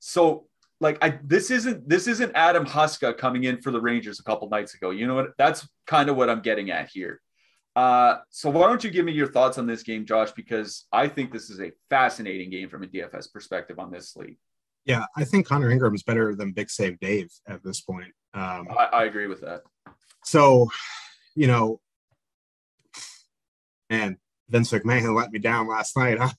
[0.00, 0.46] So,
[0.80, 4.48] like, I this isn't this isn't Adam Huska coming in for the Rangers a couple
[4.48, 4.90] nights ago.
[4.90, 5.30] You know what?
[5.38, 7.20] That's kind of what I'm getting at here.
[7.74, 10.32] Uh, so why don't you give me your thoughts on this game, Josh?
[10.32, 14.38] Because I think this is a fascinating game from a DFS perspective on this slate.
[14.84, 18.12] Yeah, I think Connor Ingram is better than Big Save Dave at this point.
[18.34, 19.62] Um, I, I agree with that.
[20.24, 20.70] So,
[21.34, 21.80] you know,
[23.90, 24.18] man,
[24.48, 26.30] Vince McMahon let me down last night, huh?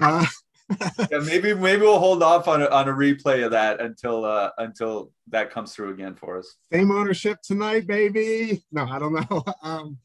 [0.00, 0.26] uh,
[1.10, 4.50] yeah, maybe maybe we'll hold off on a, on a replay of that until uh,
[4.58, 6.56] until that comes through again for us.
[6.72, 8.62] Same ownership tonight, baby.
[8.70, 9.44] No, I don't know.
[9.62, 9.98] Um,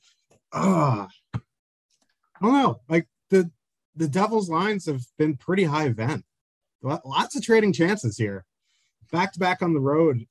[0.54, 1.40] oh, I
[2.42, 2.82] don't know.
[2.88, 3.52] Like the
[3.96, 6.24] the Devils' lines have been pretty high event.
[6.84, 8.46] Lots of trading chances here.
[9.12, 10.26] Back to back on the road.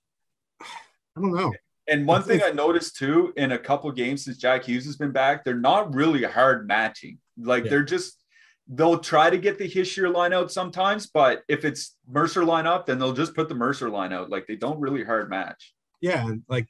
[0.61, 1.53] I don't know.
[1.89, 5.11] And one thing I noticed too in a couple games since Jack Hughes has been
[5.11, 7.19] back, they're not really hard matching.
[7.37, 7.71] Like yeah.
[7.71, 8.23] they're just
[8.69, 12.87] they'll try to get the Hischier line out sometimes, but if it's Mercer line up,
[12.87, 14.31] then they'll just put the Mercer line out.
[14.31, 15.75] Like they don't really hard match.
[16.01, 16.69] Yeah, like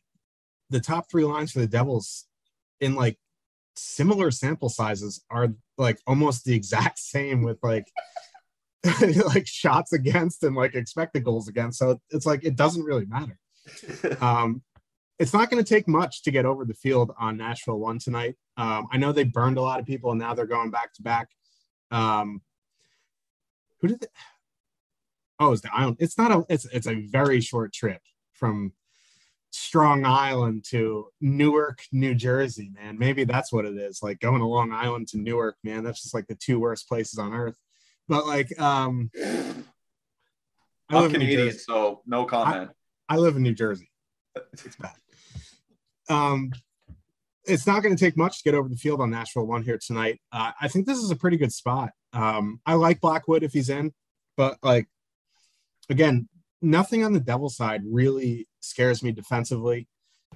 [0.71, 2.27] the top three lines for the Devils
[2.81, 3.19] in like
[3.77, 7.87] similar sample sizes are like almost the exact same with like
[9.27, 11.79] like shots against and like expected goals against.
[11.79, 13.39] So it's like it doesn't really matter.
[14.21, 14.63] um,
[15.19, 18.35] it's not going to take much to get over the field on Nashville one tonight.
[18.57, 21.03] Um, I know they burned a lot of people, and now they're going back to
[21.03, 21.29] back.
[21.91, 22.43] Um,
[23.81, 24.01] who did?
[24.01, 24.07] They,
[25.39, 25.99] oh, it's the island.
[26.01, 26.45] It's not a.
[26.49, 28.01] It's it's a very short trip
[28.33, 28.73] from
[29.53, 32.73] Strong Island to Newark, New Jersey.
[32.75, 34.03] Man, maybe that's what it is.
[34.03, 35.57] Like going to Long Island to Newark.
[35.63, 37.57] Man, that's just like the two worst places on earth.
[38.09, 39.11] But like, um,
[40.89, 42.71] I'm Canadian, so no comment.
[43.09, 43.91] I live in New Jersey.
[44.53, 44.93] It's bad.
[46.09, 46.53] Um,
[47.45, 49.79] it's not going to take much to get over the field on Nashville one here
[49.85, 50.21] tonight.
[50.33, 51.91] Uh, I think this is a pretty good spot.
[52.13, 53.93] Um, I like Blackwood if he's in,
[54.37, 54.87] but like
[55.89, 56.29] again,
[56.61, 59.89] nothing on the devil side really scares me defensively.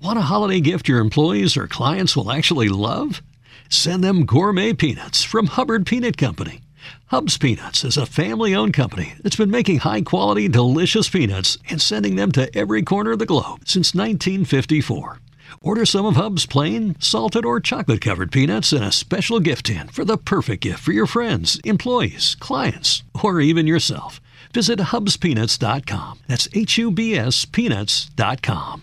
[0.03, 3.23] Want a holiday gift your employees or clients will actually love?
[3.71, 6.61] Send them gourmet peanuts from Hubbard Peanut Company.
[7.07, 11.81] Hubs Peanuts is a family owned company that's been making high quality, delicious peanuts and
[11.81, 15.21] sending them to every corner of the globe since 1954.
[15.61, 19.89] Order some of Hub's plain, salted, or chocolate covered peanuts in a special gift tin
[19.89, 24.21] for the perfect gift for your friends, employees, clients, or even yourself.
[24.53, 26.21] Visit hubspeanuts.com.
[26.27, 28.83] That's H U B S peanuts.com.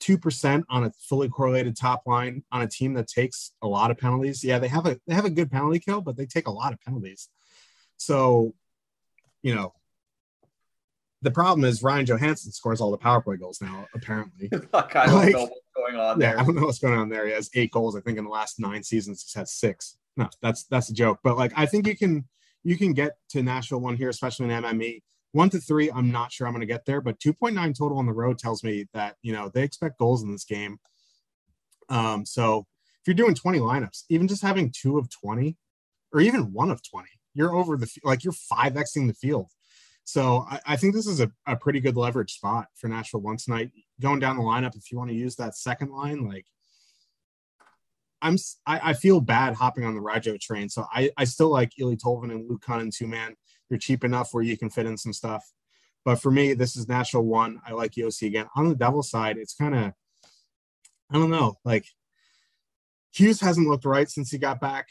[0.00, 3.98] 2% on a fully correlated top line on a team that takes a lot of
[3.98, 4.42] penalties.
[4.42, 6.72] Yeah, they have a they have a good penalty kill, but they take a lot
[6.72, 7.28] of penalties.
[7.96, 8.54] So,
[9.42, 9.74] you know,
[11.22, 14.48] the problem is Ryan Johansen scores all the power play goals now, apparently.
[14.72, 16.34] like, I don't know what's going on there.
[16.34, 17.26] Yeah, I don't know what's going on there.
[17.26, 19.22] He has eight goals, I think, in the last nine seasons.
[19.22, 19.98] He's had six.
[20.16, 21.20] No, that's that's a joke.
[21.22, 22.26] But like I think you can
[22.64, 26.32] you can get to Nashville one here, especially in MME one to three, I'm not
[26.32, 29.16] sure I'm going to get there, but 2.9 total on the road tells me that,
[29.22, 30.78] you know, they expect goals in this game.
[31.88, 32.66] Um, so
[33.00, 35.56] if you're doing 20 lineups, even just having two of 20
[36.12, 39.50] or even one of 20, you're over the, like you're 5Xing the field.
[40.04, 43.36] So I, I think this is a, a pretty good leverage spot for Nashville one
[43.36, 43.70] tonight.
[44.00, 46.46] Going down the lineup, if you want to use that second line, like
[48.20, 50.68] I'm, I, I feel bad hopping on the Rajo train.
[50.68, 53.36] So I, I still like Eeli Tolvanen and Luke Kunin two man
[53.70, 55.50] you're cheap enough where you can fit in some stuff.
[56.04, 57.60] But for me, this is Nashville one.
[57.66, 58.46] I like Josi again.
[58.56, 59.92] On the devil side, it's kind of,
[61.10, 61.86] I don't know, like
[63.12, 64.88] Hughes hasn't looked right since he got back.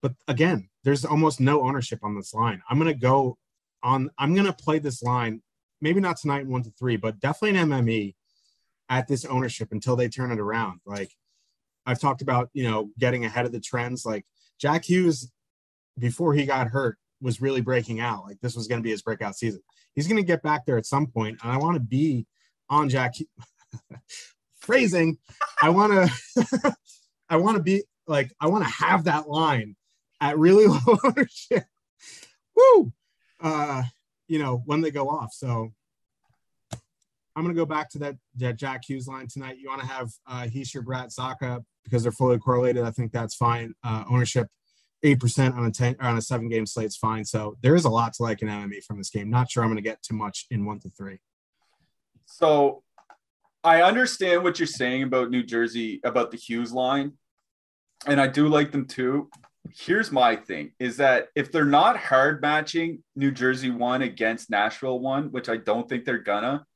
[0.00, 2.62] But again, there's almost no ownership on this line.
[2.68, 3.38] I'm going to go
[3.82, 5.42] on, I'm going to play this line,
[5.80, 8.14] maybe not tonight one to three, but definitely an MME
[8.88, 10.80] at this ownership until they turn it around.
[10.86, 11.12] Like
[11.86, 14.04] I've talked about, you know, getting ahead of the trends.
[14.04, 14.24] Like
[14.60, 15.30] Jack Hughes,
[15.98, 18.24] before he got hurt, was really breaking out.
[18.24, 19.62] Like this was going to be his breakout season.
[19.94, 22.26] He's going to get back there at some point, and I want to be
[22.68, 23.14] on Jack.
[24.60, 25.18] Phrasing,
[25.60, 26.76] I want to,
[27.28, 29.74] I want to be like I want to have that line
[30.20, 31.64] at really low ownership.
[32.54, 32.92] Woo!
[33.40, 33.82] Uh,
[34.28, 35.32] you know when they go off.
[35.32, 35.72] So
[37.34, 39.56] I'm going to go back to that, that Jack Hughes line tonight.
[39.58, 42.84] You want to have uh, Hischier, Bratt, Zacha because they're fully correlated.
[42.84, 43.74] I think that's fine.
[43.82, 44.48] Uh, ownership
[45.02, 47.24] eight percent on a ten on a seven game slate is fine.
[47.24, 49.30] So there is a lot to like in MME from this game.
[49.30, 51.18] Not sure I'm going to get too much in one to three.
[52.26, 52.82] So
[53.64, 57.12] I understand what you're saying about New Jersey about the Hughes line,
[58.06, 59.30] and I do like them too.
[59.70, 65.00] Here's my thing: is that if they're not hard matching New Jersey one against Nashville
[65.00, 66.66] one, which I don't think they're gonna,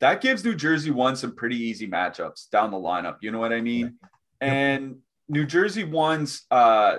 [0.00, 3.16] that gives New Jersey one some pretty easy matchups down the lineup.
[3.20, 3.96] You know what I mean?
[4.40, 4.96] And
[5.28, 6.98] New Jersey one's uh,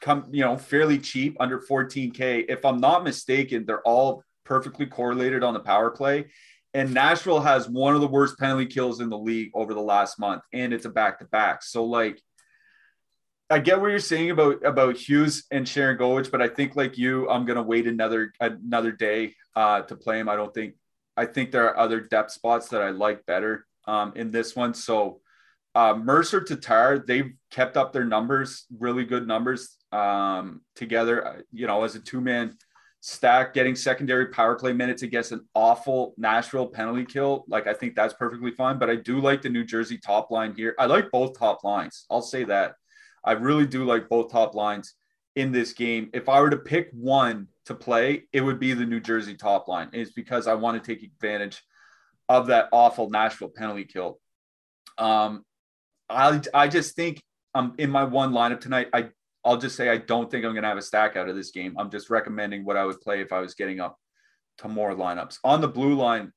[0.00, 2.46] come, you know, fairly cheap under 14K.
[2.48, 6.26] If I'm not mistaken, they're all perfectly correlated on the power play.
[6.74, 10.18] And Nashville has one of the worst penalty kills in the league over the last
[10.18, 11.62] month, and it's a back to back.
[11.62, 12.20] So, like,
[13.50, 17.28] I get what you're saying about about Hughes and Sharangovich, but I think like you,
[17.30, 20.28] I'm gonna wait another another day uh, to play him.
[20.28, 20.74] I don't think
[21.16, 24.74] I think there are other depth spots that I like better um, in this one.
[24.74, 25.22] So
[25.74, 31.66] uh, Mercer Tatar, they've kept up their numbers, really good numbers um, together, uh, you
[31.66, 32.56] know, as a two man
[33.00, 37.44] stack, getting secondary power play minutes against an awful Nashville penalty kill.
[37.48, 38.78] Like, I think that's perfectly fine.
[38.78, 40.74] But I do like the New Jersey top line here.
[40.78, 42.06] I like both top lines.
[42.10, 42.74] I'll say that.
[43.24, 44.94] I really do like both top lines
[45.36, 46.10] in this game.
[46.12, 49.68] If I were to pick one to play, it would be the New Jersey top
[49.68, 49.88] line.
[49.92, 51.62] It's because I want to take advantage
[52.28, 54.18] of that awful Nashville penalty kill.
[54.98, 55.44] Um,
[56.08, 57.22] I I just think
[57.54, 59.10] um in my one lineup tonight, I
[59.48, 61.52] I'll just say I don't think I'm going to have a stack out of this
[61.52, 61.74] game.
[61.78, 63.98] I'm just recommending what I would play if I was getting up
[64.58, 65.38] to more lineups.
[65.42, 66.34] On the blue line,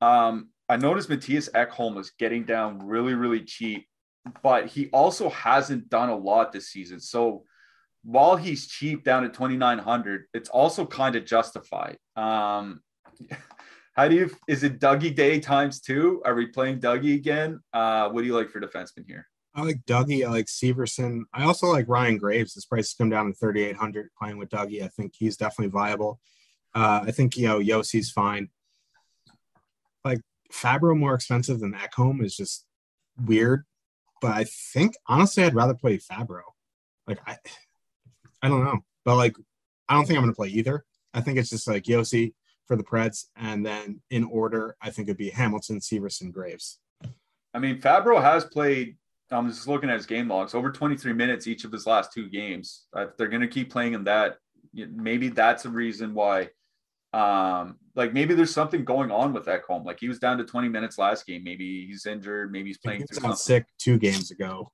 [0.00, 3.86] um, I noticed Mattias Ekholm is getting down really, really cheap,
[4.42, 6.98] but he also hasn't done a lot this season.
[6.98, 7.44] So
[8.02, 11.98] while he's cheap down at 2,900, it's also kind of justified.
[12.16, 12.80] Um,
[13.94, 16.20] how do you, is it Dougie Day times two?
[16.24, 17.60] Are we playing Dougie again?
[17.72, 19.28] Uh, what do you like for defenseman here?
[19.54, 20.24] I like Dougie.
[20.24, 21.22] I like Severson.
[21.34, 22.54] I also like Ryan Graves.
[22.54, 24.82] His price has come down to 3,800 playing with Dougie.
[24.82, 26.20] I think he's definitely viable.
[26.74, 28.48] Uh, I think, you know, Josi's fine.
[30.04, 30.20] Like
[30.52, 32.64] Fabbro more expensive than Ekholm is just
[33.24, 33.64] weird.
[34.20, 36.42] But I think, honestly, I'd rather play Fabbro.
[37.08, 37.36] Like, I,
[38.42, 38.80] I don't know.
[39.04, 39.34] But like,
[39.88, 40.84] I don't think I'm going to play either.
[41.12, 42.34] I think it's just like Josi
[42.66, 43.24] for the Preds.
[43.36, 46.78] And then in order, I think it'd be Hamilton, Severson, Graves.
[47.52, 48.96] I mean, Fabbro has played
[49.30, 52.28] I'm just looking at his game logs over 23 minutes each of his last two
[52.28, 52.86] games.
[52.96, 54.36] If they're going to keep playing him that,
[54.72, 56.50] maybe that's a reason why
[57.12, 59.84] Um, like maybe there's something going on with that Ekholm.
[59.84, 61.42] Like he was down to 20 minutes last game.
[61.42, 62.52] Maybe he's injured.
[62.52, 63.04] Maybe he's playing.
[63.10, 64.70] He was sick two games ago,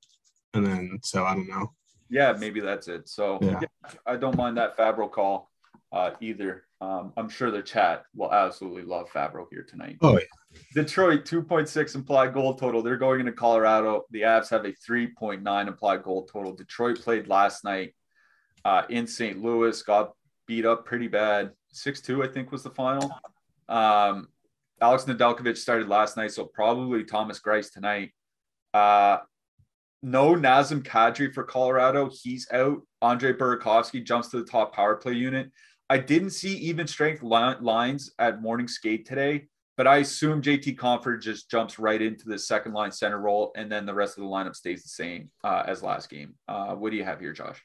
[0.53, 1.73] and then so I don't know.
[2.11, 3.09] Yeah, maybe that's it.
[3.09, 3.61] So yeah.
[3.63, 5.51] Yeah, I don't mind that Fabbro call
[5.93, 6.65] uh, either.
[6.81, 9.97] Um, I'm sure the chat will absolutely love Fabbro here tonight.
[10.03, 10.25] Oh yeah.
[10.75, 12.83] Detroit 2.6 implied goal total.
[12.83, 14.05] They're going into Colorado.
[14.11, 16.55] The Avs have a 3.9 implied goal total.
[16.55, 17.95] Detroit played last night
[18.65, 19.43] uh, in St.
[19.43, 20.13] Louis, got
[20.47, 21.53] beat up pretty bad.
[21.75, 23.11] 6-2, I think, was the final.
[23.69, 24.29] Um,
[24.81, 28.13] Alex Nedeljkovic started last night, so probably Thomas Greiss tonight.
[28.75, 29.19] Uh,
[30.03, 32.11] no Nazem Kadri for Colorado.
[32.13, 32.83] He's out.
[33.03, 35.51] Andre Burakovsky jumps to the top power play unit.
[35.89, 39.47] I didn't see even strength lines at morning skate today,
[39.77, 43.71] but I assume JT Compher just jumps right into the second line center role, and
[43.71, 46.35] then the rest of the lineup stays the same uh, as last game.
[46.49, 47.63] Uh, what do you have here, Josh?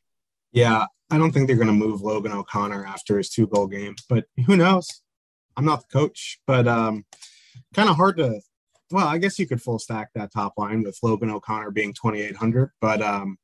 [0.52, 3.96] Yeah, I don't think they're going to move Logan O'Connor after his two goal game,
[4.10, 4.88] but who knows?
[5.56, 7.06] I'm not the coach, but um,
[7.74, 8.42] kind of hard to.
[8.92, 12.72] Well, I guess you could full stack that top line with Logan O'Connor being 2,800,
[12.82, 13.38] but um,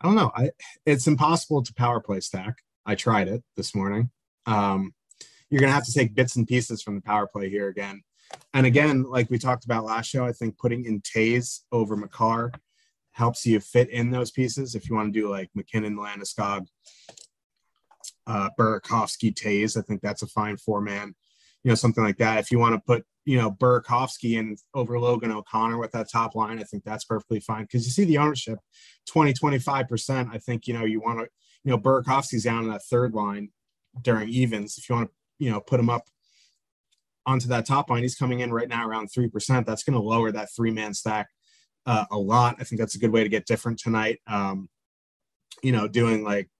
[0.00, 0.32] I don't know.
[0.34, 0.50] I
[0.84, 2.58] it's impossible to power play stack.
[2.84, 4.10] I tried it this morning.
[4.46, 4.92] Um,
[5.50, 8.02] you're going to have to take bits and pieces from the power play here again.
[8.52, 12.52] And again, like we talked about last show, I think putting in Toews over Makar
[13.12, 14.74] helps you fit in those pieces.
[14.74, 16.66] If you want to do like MacKinnon, Landeskog,
[18.26, 21.14] uh, Burakovsky, Toews, I think that's a fine four man,
[21.62, 22.38] you know, something like that.
[22.38, 26.34] If you want to put, you know, Burakovsky in over Logan O'Connor with that top
[26.34, 28.58] line, I think that's perfectly fine because you see the ownership
[29.06, 30.30] 20, 25%.
[30.32, 31.28] I think, you know, you want to,
[31.62, 33.50] you know, Burakovsky's down in that third line
[34.02, 34.76] during evens.
[34.76, 36.04] If you want to, you know, put him up
[37.26, 39.64] onto that top line, he's coming in right now around 3%.
[39.64, 41.28] That's going to lower that three man stack
[41.86, 42.56] uh, a lot.
[42.58, 44.20] I think that's a good way to get different tonight.
[44.26, 44.68] Um,
[45.62, 46.50] you know, doing like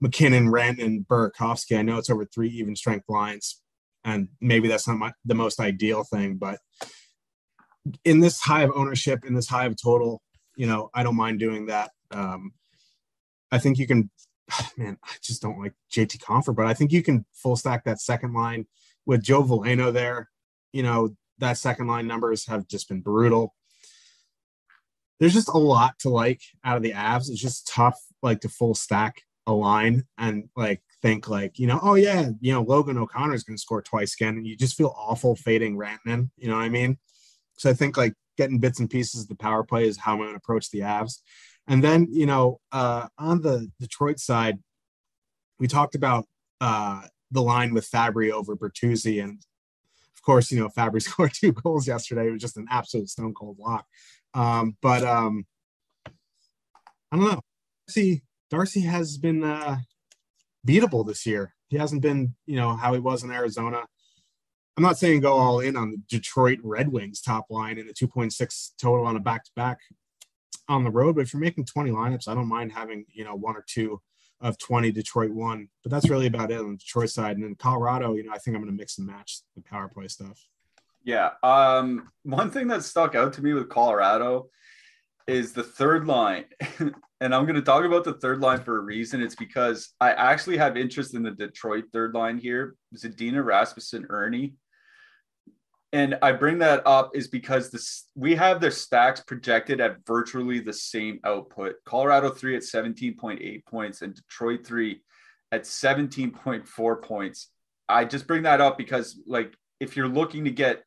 [0.00, 1.78] MacKinnon, Rent, and Burakovsky.
[1.78, 3.60] I know it's over three even strength lines,
[4.04, 6.58] and maybe that's not my, the most ideal thing, but
[8.04, 10.22] in this high of ownership, in this high of total,
[10.56, 11.90] you know, I don't mind doing that.
[12.10, 12.52] Um,
[13.50, 14.10] I think you can,
[14.76, 18.00] man, I just don't like JT Compher, but I think you can full stack that
[18.00, 18.66] second line
[19.06, 20.30] with Joe Veleno there.
[20.72, 23.54] You know, that second line numbers have just been brutal
[25.20, 27.30] there's just a lot to like out of the Avs.
[27.30, 31.78] It's just tough, like to full stack a line and like think like you know,
[31.82, 34.76] oh yeah, you know Logan O'Connor is going to score twice again, and you just
[34.76, 36.30] feel awful fading Rantanen.
[36.36, 36.98] You know what I mean?
[37.56, 40.18] So I think like getting bits and pieces of the power play is how I'm
[40.18, 41.20] going to approach the Avs.
[41.66, 44.58] And then you know, uh, on the Detroit side,
[45.58, 46.26] we talked about
[46.60, 49.40] uh, the line with Fabbri over Bertuzzi, and
[50.14, 52.28] of course, you know, Fabbri scored two goals yesterday.
[52.28, 53.86] It was just an absolute stone cold lock.
[54.34, 55.46] Um, but um,
[56.06, 57.40] I don't know.
[57.88, 59.78] See, Darcy has been uh,
[60.66, 61.54] beatable this year.
[61.68, 63.84] He hasn't been, you know, how he was in Arizona.
[64.76, 67.94] I'm not saying go all in on the Detroit Red Wings top line and the
[67.94, 69.78] 2.6 total on a back to back
[70.68, 71.16] on the road.
[71.16, 74.00] But if you're making 20 lineups, I don't mind having, you know, one or two
[74.40, 75.68] of 20 Detroit one.
[75.82, 77.36] But that's really about it on the Detroit side.
[77.36, 79.88] And then Colorado, you know, I think I'm going to mix and match the power
[79.88, 80.46] play stuff.
[81.04, 81.30] Yeah.
[81.42, 84.48] Um, one thing that stuck out to me with Colorado
[85.26, 86.44] is the third line.
[87.20, 89.22] and I'm going to talk about the third line for a reason.
[89.22, 92.76] It's because I actually have interest in the Detroit third line here.
[92.96, 94.52] Zadina, Rasmussen, Erne.
[95.94, 100.58] And I bring that up is because this we have their stacks projected at virtually
[100.58, 101.76] the same output.
[101.84, 105.02] Colorado three at 17.8 points and Detroit three
[105.52, 107.50] at 17.4 points.
[107.88, 110.82] I just bring that up because like if you're looking to get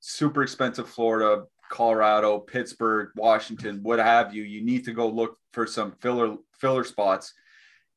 [0.00, 5.66] super expensive Florida, Colorado, Pittsburgh, Washington, what have you, you need to go look for
[5.66, 7.34] some filler filler spots.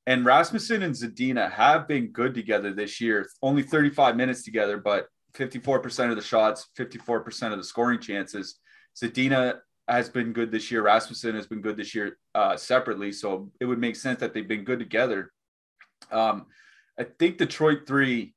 [0.07, 3.30] And Rasmussen and Zadina have been good together this year.
[3.41, 8.59] Only 35 minutes together, but 54% of the shots, 54% of the scoring chances.
[9.01, 10.84] Zadina has been good this year.
[10.84, 13.11] Rasmussen has been good this year uh, separately.
[13.11, 15.32] So it would make sense that they've been good together.
[16.11, 16.45] Um,
[16.99, 18.34] I think Detroit three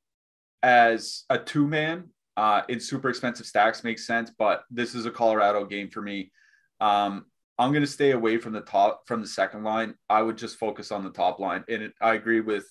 [0.61, 5.11] as a two man uh, in super expensive stacks makes sense, but this is a
[5.11, 6.31] Colorado game for me.
[6.79, 7.25] Um,
[7.59, 9.93] I'm going to stay away from the top from the second line.
[10.09, 12.65] I would just focus on the top line, and it, I agree with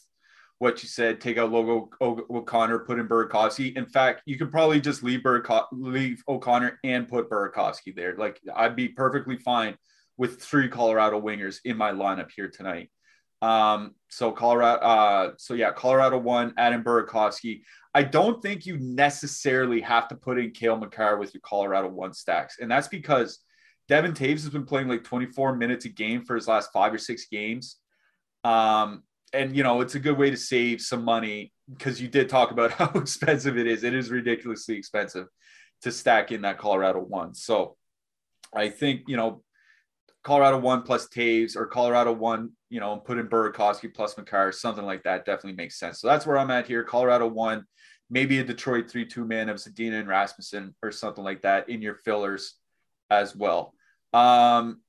[0.58, 1.20] what you said.
[1.20, 3.76] Take out Logo O'Connor, put in Burakovsky.
[3.76, 8.16] In fact, you could probably just leave Buraco- leave O'Connor and put Burakovsky there.
[8.16, 9.76] Like I'd be perfectly fine
[10.16, 12.90] with three Colorado wingers in my lineup here tonight.
[13.40, 17.62] Um, so Colorado, uh, so yeah, Colorado one, Adam Burakovsky.
[17.94, 22.14] I don't think you necessarily have to put in Cale Makar with your Colorado one
[22.14, 23.40] stacks, and that's because
[23.88, 26.98] Devon Toews has been playing like 24 minutes a game for his last five or
[26.98, 27.78] six games.
[28.44, 32.28] Um, and you know it's a good way to save some money because you did
[32.28, 33.84] talk about how expensive it is.
[33.84, 35.26] It is ridiculously expensive
[35.82, 37.34] to stack in that Colorado one.
[37.34, 37.76] So
[38.54, 39.42] I think, you know,
[40.22, 44.84] Colorado one plus Toews or Colorado one, you know, put in Burakovsky plus Makar, something
[44.84, 46.00] like that definitely makes sense.
[46.00, 46.84] So that's where I'm at here.
[46.84, 47.64] Colorado one,
[48.08, 51.82] maybe a Detroit 3 2 man of Zadina and Rasmussen or something like that in
[51.82, 52.54] your fillers
[53.10, 53.74] as well.
[54.12, 54.80] Um,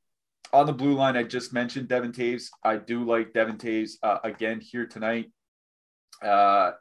[0.52, 2.50] on the blue line, I just mentioned Devon Toews.
[2.64, 5.32] I do like Devon Toews uh, again here tonight.
[6.22, 6.72] Uh,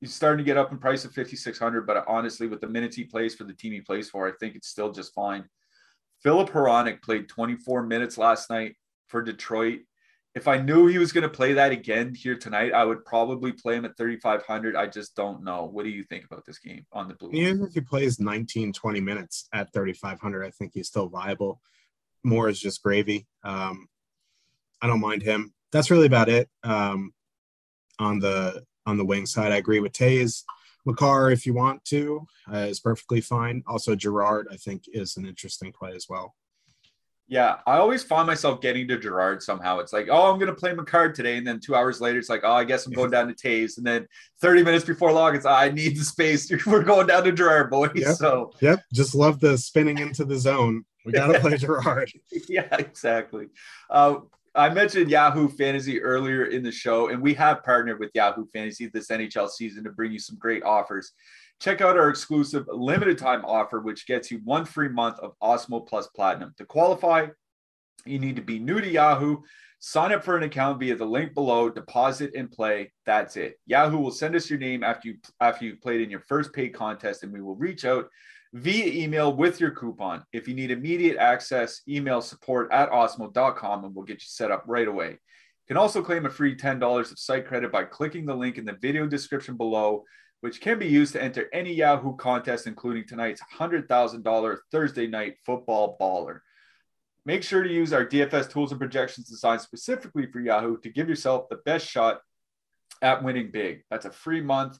[0.00, 3.04] he's starting to get up in price of 5,600, but honestly, with the minutes he
[3.04, 5.44] plays for the team he plays for, I think it's still just fine.
[6.22, 8.76] Filip Hronek played 24 minutes last night
[9.08, 9.80] for Detroit.
[10.34, 13.52] If I knew he was going to play that again here tonight, I would probably
[13.52, 14.74] play him at 3,500.
[14.74, 15.64] I just don't know.
[15.64, 17.30] What do you think about this game on the blue?
[17.32, 21.60] Even if he plays 19, 20 minutes at 3,500, I think he's still viable.
[22.24, 23.26] Moore is just gravy.
[23.44, 23.88] Um,
[24.80, 25.52] I don't mind him.
[25.72, 26.48] That's really about it.
[26.62, 27.12] Um,
[27.98, 30.42] on the on the wing side, I agree with Toews.
[30.84, 33.62] Makar, if you want to, uh, is perfectly fine.
[33.66, 36.34] Also, Girard, I think, is an interesting play as well.
[37.28, 39.78] Yeah, I always find myself getting to Girard somehow.
[39.78, 41.38] It's like, oh, I'm going to play Makar today.
[41.38, 43.78] And then two hours later, it's like, oh, I guess I'm going down to Toews.
[43.78, 44.06] And then
[44.42, 46.50] 30 minutes before long, it's, oh, I need the space.
[46.66, 47.92] We're going down to Girard, boys.
[47.94, 48.16] Yep.
[48.16, 48.82] So, yep.
[48.92, 50.84] Just love the spinning into the zone.
[51.04, 52.12] We got to play Girard.
[52.48, 53.48] yeah, exactly.
[53.90, 54.16] Uh,
[54.54, 58.86] I mentioned Yahoo Fantasy earlier in the show, and we have partnered with Yahoo Fantasy
[58.92, 61.12] this NHL season to bring you some great offers.
[61.60, 65.86] Check out our exclusive limited time offer, which gets you one free month of Awesemo
[65.86, 66.52] Plus Platinum.
[66.58, 67.28] To qualify,
[68.04, 69.38] you need to be new to Yahoo.
[69.84, 72.92] Sign up for an account via the link below, deposit and play.
[73.04, 73.58] That's it.
[73.66, 76.68] Yahoo will send us your name after you after you've played in your first paid
[76.68, 78.08] contest, and we will reach out
[78.52, 80.22] via email with your coupon.
[80.32, 84.62] If you need immediate access, email support at awesemo.com and we'll get you set up
[84.68, 85.10] right away.
[85.10, 88.64] You can also claim a free $10 of site credit by clicking the link in
[88.64, 90.04] the video description below,
[90.42, 95.96] which can be used to enter any Yahoo contest, including tonight's $100,000 Thursday night football
[96.00, 96.38] baller.
[97.24, 101.08] Make sure to use our DFS tools and projections designed specifically for Yahoo to give
[101.08, 102.20] yourself the best shot
[103.00, 103.82] at winning big.
[103.90, 104.78] That's a free month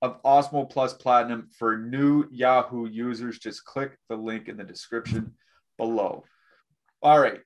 [0.00, 3.38] of Awesemo Plus Platinum for new Yahoo users.
[3.38, 5.34] Just click the link in the description
[5.78, 6.24] below.
[7.02, 7.40] All right.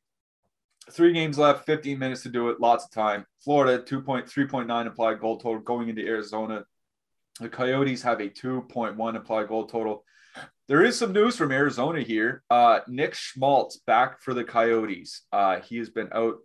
[0.92, 3.26] Three games left, 15 minutes to do it, lots of time.
[3.42, 6.64] Florida, 2.3.9 implied goal total going into Arizona.
[7.40, 10.04] The Coyotes have a 2.1 implied goal total.
[10.68, 12.42] There is some news from Arizona here.
[12.50, 15.22] Uh, Nick Schmaltz back for the Coyotes.
[15.32, 16.38] Uh, he has been out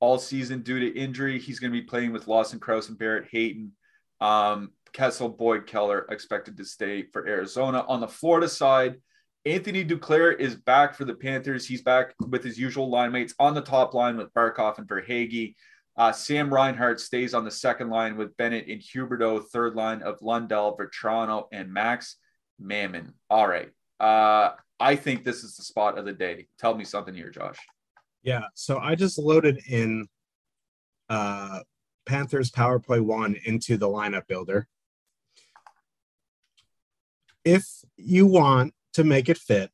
[0.00, 1.38] all season due to injury.
[1.38, 3.72] He's going to be playing with Lawson Crouse and Barrett Hayton.
[4.20, 7.84] Um, Kessel, Boyd, Keller expected to stay for Arizona.
[7.86, 8.96] On the Florida side,
[9.44, 11.64] Anthony Duclair is back for the Panthers.
[11.64, 15.54] He's back with his usual line mates on the top line with Barkov and Verhaeghe.
[15.96, 20.20] Uh, Sam Reinhart stays on the second line with Bennett and Huberdeau, third line of
[20.22, 22.16] Lundell, Vatrano, and Max
[22.60, 23.12] Mamin.
[23.28, 23.70] All right.
[23.98, 26.46] Uh, I think this is the spot of the day.
[26.58, 27.58] Tell me something here, Josh.
[28.22, 28.44] Yeah.
[28.54, 30.06] So I just loaded in
[31.08, 31.60] uh,
[32.06, 34.68] Panthers power play one into the lineup builder
[37.44, 39.70] if you want to make it fit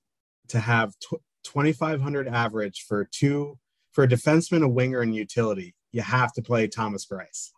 [0.49, 3.59] to have tw- 2500 average for two
[3.93, 7.51] for a defenseman a winger and utility you have to play thomas greiss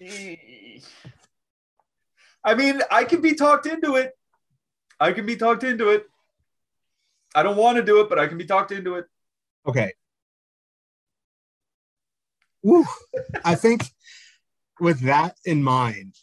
[2.44, 4.12] i mean i can be talked into it
[5.00, 6.04] i can be talked into it
[7.34, 9.06] i don't want to do it but i can be talked into it
[9.66, 9.92] okay
[12.62, 12.84] Woo.
[13.44, 13.84] i think
[14.80, 16.14] with that in mind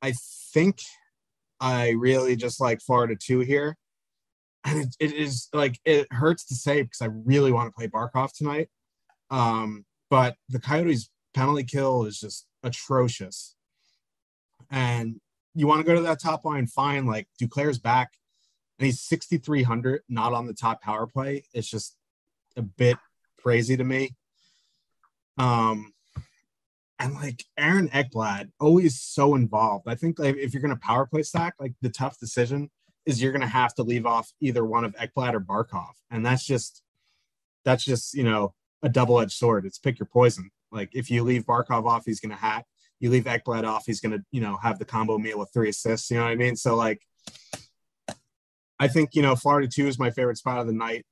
[0.00, 0.12] i
[0.52, 0.78] think
[1.62, 3.76] I really just like Florida two here.
[4.64, 7.86] And it, it is like it hurts to say because I really want to play
[7.86, 8.68] Barkov tonight.
[9.30, 13.54] Um, but the Coyotes penalty kill is just atrocious.
[14.72, 15.20] And
[15.54, 17.06] you want to go to that top line, fine.
[17.06, 18.14] Like Duclair's back
[18.78, 21.44] and he's 6,300, not on the top power play.
[21.54, 21.96] It's just
[22.56, 22.96] a bit
[23.38, 24.16] crazy to me.
[25.38, 25.92] Um,
[26.98, 29.88] and like Aaron Ekblad, always so involved.
[29.88, 32.70] I think like if you're gonna power play stack, like the tough decision
[33.06, 36.44] is you're gonna have to leave off either one of Ekblad or Barkov, and that's
[36.44, 36.82] just
[37.64, 39.66] that's just you know a double edged sword.
[39.66, 40.50] It's pick your poison.
[40.70, 42.66] Like if you leave Barkov off, he's gonna hat.
[43.02, 46.10] You leave Ekblad off, he's gonna you know have the combo meal with three assists.
[46.10, 46.56] You know what I mean?
[46.56, 47.02] So like,
[48.78, 51.04] I think you know Florida two is my favorite spot of the night.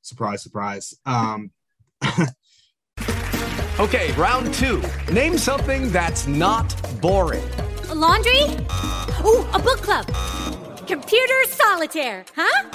[0.00, 0.94] Surprise, surprise.
[1.04, 1.50] Um,
[3.80, 4.82] Okay, round two.
[5.10, 6.68] Name something that's not
[7.00, 7.42] boring.
[7.88, 8.42] A laundry?
[9.24, 10.06] Ooh, a book club.
[10.86, 12.68] Computer solitaire, huh?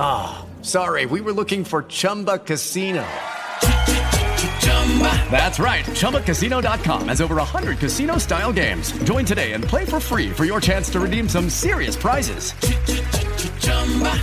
[0.00, 3.06] Ah, oh, sorry, we were looking for Chumba Casino.
[5.30, 5.84] That's right.
[5.84, 8.90] ChumbaCasino.com has over 100 casino style games.
[9.04, 12.52] Join today and play for free for your chance to redeem some serious prizes.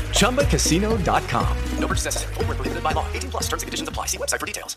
[0.09, 1.57] ChumbaCasino.com.
[1.79, 2.33] No purchase necessary.
[2.33, 3.07] Full prohibited by law.
[3.13, 4.07] 18 plus terms and conditions apply.
[4.07, 4.75] See website for details.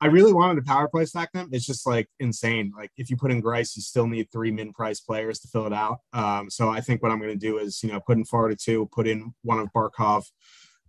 [0.00, 1.48] I really wanted to power play stack them.
[1.50, 2.72] It's just like insane.
[2.76, 5.66] Like if you put in Greiss, you still need three min price players to fill
[5.66, 6.00] it out.
[6.12, 8.54] Um, so I think what I'm going to do is, you know, put in Florida
[8.54, 10.24] two, put in one of Barkov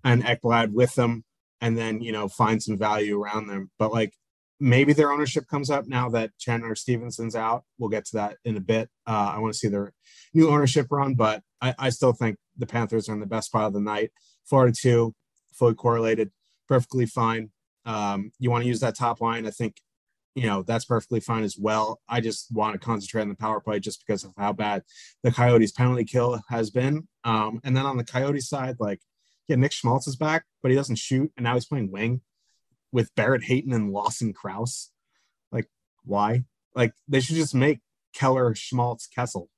[0.03, 1.23] and Ekblad with them,
[1.62, 3.72] and then, you know, find some value around them.
[3.80, 4.14] But like
[4.60, 7.64] maybe their ownership comes up now that Chandler Stephenson's out.
[7.78, 8.89] We'll get to that in a bit.
[9.06, 9.93] Uh, I want to see their
[10.34, 13.66] new ownership run, but I, I still think the Panthers are in the best spot
[13.66, 14.12] of the night.
[14.45, 15.14] Florida two,
[15.53, 16.32] fully correlated,
[16.68, 17.49] perfectly fine.
[17.86, 19.45] Um, you want to use that top line.
[19.45, 19.76] I think,
[20.36, 22.01] you know, that's perfectly fine as well.
[22.10, 24.84] I just want to concentrate on the power play just because of how bad
[25.24, 27.08] the Coyotes penalty kill has been.
[27.24, 28.99] Um, and then on the Coyote side, like,
[29.48, 32.22] yeah, Nick Schmaltz is back, but he doesn't shoot, and now he's playing wing
[32.91, 34.91] with Barrett Hayton and Lawson Crouse.
[35.52, 35.70] Like,
[36.04, 36.46] why?
[36.74, 37.82] Like, they should just make
[38.14, 39.50] Keller, Schmaltz, Kessel.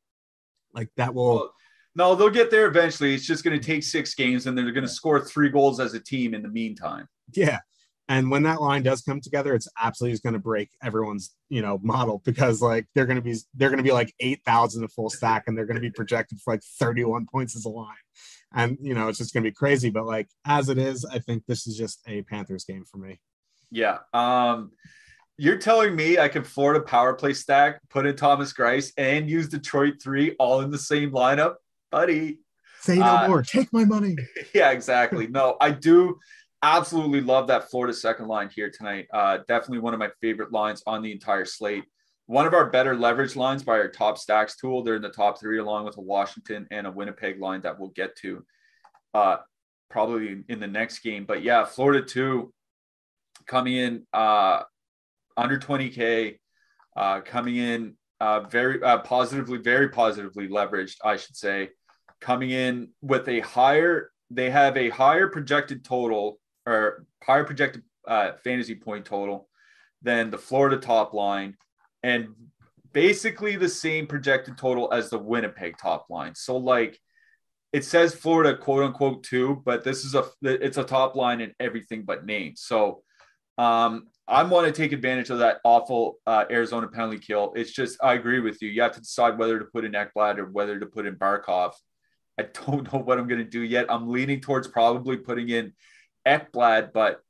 [0.73, 1.51] Like that will.
[1.95, 3.15] No, they'll get there eventually.
[3.15, 5.95] It's just going to take six games, and they're going to score three goals as
[5.95, 7.07] a team in the meantime.
[7.33, 7.59] Yeah,
[8.07, 11.79] and when that line does come together, it's absolutely going to break everyone's you know
[11.81, 14.87] model because like they're going to be they're going to be like eight thousand a
[14.87, 17.69] full stack, and they're going to be projected for like thirty one points as a
[17.69, 17.95] line,
[18.53, 19.89] and you know it's just going to be crazy.
[19.89, 23.19] But like as it is, I think this is just a Panthers game for me.
[23.71, 23.99] Yeah.
[24.13, 24.71] Um,
[25.37, 29.47] you're telling me I can Florida power play stack, put in Thomas Greiss, and use
[29.47, 31.55] Detroit three all in the same lineup,
[31.91, 32.39] buddy.
[32.81, 33.41] Say no uh, more.
[33.43, 34.15] Take my money.
[34.53, 35.27] Yeah, exactly.
[35.27, 36.17] No, I do
[36.63, 39.07] absolutely love that Florida second line here tonight.
[39.13, 41.83] Uh, definitely one of my favorite lines on the entire slate.
[42.27, 44.83] One of our better leverage lines by our top stacks tool.
[44.83, 47.89] They're in the top three, along with a Washington and a Winnipeg line that we'll
[47.89, 48.45] get to
[49.13, 49.37] uh,
[49.89, 51.23] probably in the next game.
[51.25, 52.53] But yeah, Florida two
[53.45, 54.63] coming in uh,
[55.37, 56.37] under 20K,
[56.97, 61.69] uh, coming in uh, very uh, positively, very positively leveraged, I should say,
[62.19, 68.33] coming in with a higher, they have a higher projected total or higher projected uh,
[68.43, 69.47] fantasy point total
[70.01, 71.55] than the Florida top line
[72.07, 72.29] and
[72.93, 76.33] basically the same projected total as the Winnipeg top line.
[76.35, 76.97] So like
[77.73, 81.53] it says Florida quote unquote two, but this is a it's a top line in
[81.59, 82.53] everything but name.
[82.55, 83.03] So
[83.57, 87.51] um, I want to take advantage of that awful uh, Arizona penalty kill.
[87.55, 88.69] It's just, I agree with you.
[88.69, 91.73] You have to decide whether to put in Ekblad or whether to put in Barkov.
[92.39, 93.87] I don't know what I'm going to do yet.
[93.89, 95.73] I'm leaning towards probably putting in
[96.25, 97.21] Ekblad, but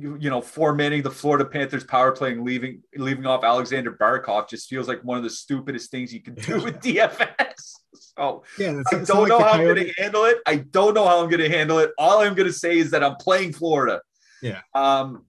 [0.00, 4.68] you, know, formatting the Florida Panthers power play and leaving leaving off Alexander Barkov just
[4.68, 7.72] feels like one of the stupidest things you can do with DFS.
[7.94, 10.38] So yeah, I don't know like how I'm going to handle it.
[10.46, 11.90] I don't know how I'm going to handle it.
[11.98, 14.00] All I'm going to say is that I'm playing Florida.
[14.42, 14.60] Yeah.
[14.74, 15.26] Um,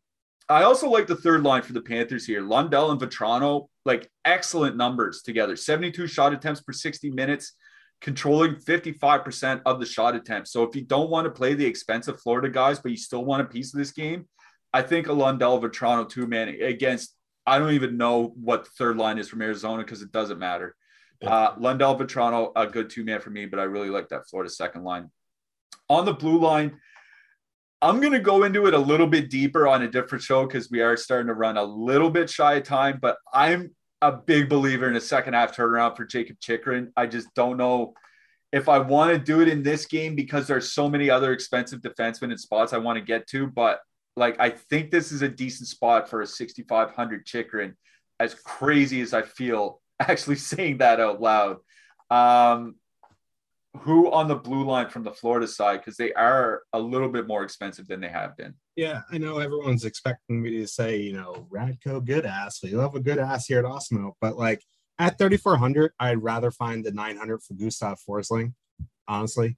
[0.50, 2.42] I also like the third line for the Panthers here.
[2.42, 5.56] Lundell and Vatrano, like excellent numbers together.
[5.56, 7.54] 72 shot attempts per 60 minutes,
[8.02, 10.52] controlling 55% of the shot attempts.
[10.52, 13.44] So if you don't want to play the expensive Florida guys, but you still want
[13.44, 14.28] a piece of this game,
[14.74, 17.16] I think a Lundell Vatrano two man against,
[17.46, 20.76] I don't even know what the third line is from Arizona because it doesn't matter.
[21.22, 21.34] Yeah.
[21.34, 24.50] Uh, Lundell Vatrano, a good two man for me, but I really like that Florida
[24.50, 25.10] second line.
[25.90, 26.80] On the blue line,
[27.82, 30.70] I'm going to go into it a little bit deeper on a different show because
[30.70, 34.50] we are starting to run a little bit shy of time, but I'm a big
[34.50, 36.92] believer in a second half turnaround for Jakob Chychrun.
[36.96, 37.94] I just don't know
[38.52, 41.82] if I want to do it in this game because there's so many other expensive
[41.82, 43.80] defensemen and spots I want to get to, but
[44.16, 47.76] like I think this is a decent spot for a 6500 Chychrun
[48.20, 51.58] as crazy as I feel actually saying that out loud.
[52.10, 52.76] Um,
[53.82, 57.28] who on the blue line from the Florida side because they are a little bit
[57.28, 58.54] more expensive than they have been.
[58.76, 62.64] Yeah, I know everyone's expecting me to say, you know, Radko Gudas.
[62.64, 64.64] We love a Gudas here at Awesemo, but like
[64.98, 68.54] at 3400, I'd rather find the 900 for Gustav Forsling,
[69.08, 69.58] honestly.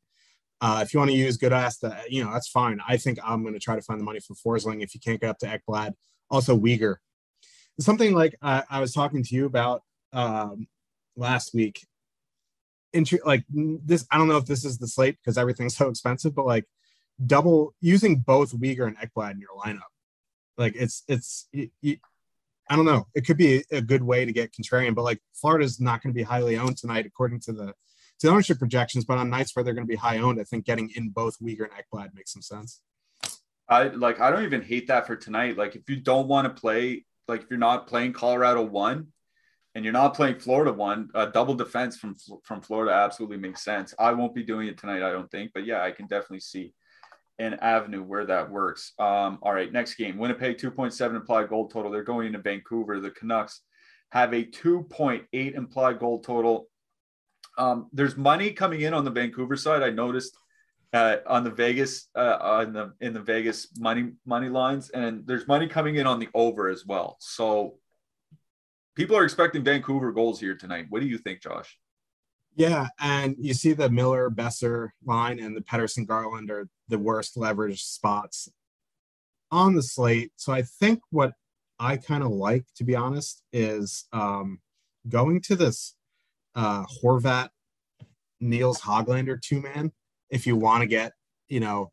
[0.61, 2.79] Uh, if you want to use Gudas, the, you know, that's fine.
[2.87, 5.19] I think I'm going to try to find the money for Forsling if you can't
[5.19, 5.93] get up to Ekblad.
[6.29, 6.97] Also, Weegar.
[7.79, 9.81] Something like uh, I was talking to you about
[10.13, 10.67] um,
[11.15, 11.81] last week
[13.25, 14.05] like this.
[14.11, 16.65] I don't know if this is the slate because everything's so expensive, but like
[17.25, 19.81] double using both Weegar and Ekblad in your lineup,
[20.57, 21.47] like it's it's.
[22.69, 23.07] I don't know.
[23.13, 26.17] It could be a good way to get contrarian, but like Florida's not going to
[26.17, 27.73] be highly owned tonight according to the
[28.21, 29.05] to the ownership projections.
[29.05, 31.37] But on nights where they're going to be high owned, I think getting in both
[31.39, 32.81] Weegar and Ekblad makes some sense.
[33.67, 34.19] I like.
[34.19, 35.57] I don't even hate that for tonight.
[35.57, 39.07] Like, if you don't want to play, like if you're not playing Colorado one,
[39.75, 43.93] and you're not playing Florida one, a double defense from from Florida absolutely makes sense.
[43.97, 46.73] I won't be doing it tonight, I don't think, but yeah, I can definitely see
[47.39, 48.93] an Avenue where that works.
[48.99, 51.91] Um, all right, next game Winnipeg 2.7 implied goal total.
[51.91, 52.99] They're going into Vancouver.
[52.99, 53.61] The Canucks
[54.11, 56.67] have a 2.8 implied goal total.
[57.57, 59.83] Um, there's money coming in on the Vancouver side.
[59.83, 60.37] I noticed
[60.93, 65.47] uh, on the Vegas uh, on the in the Vegas money money lines, and there's
[65.47, 67.17] money coming in on the over as well.
[67.19, 67.75] So
[68.95, 70.87] people are expecting Vancouver goals here tonight.
[70.89, 71.77] What do you think, Josh?
[72.55, 77.37] Yeah, and you see the Miller Boeser line and the Pettersson Garland are the worst
[77.37, 78.49] leverage spots
[79.51, 80.31] on the slate.
[80.35, 81.33] So I think what
[81.79, 84.59] I kind of like, to be honest, is um,
[85.07, 85.95] going to this
[86.55, 87.49] uh, Horvat
[88.39, 89.91] Nils Hoglander two man.
[90.29, 91.13] If you want to get,
[91.49, 91.91] you know,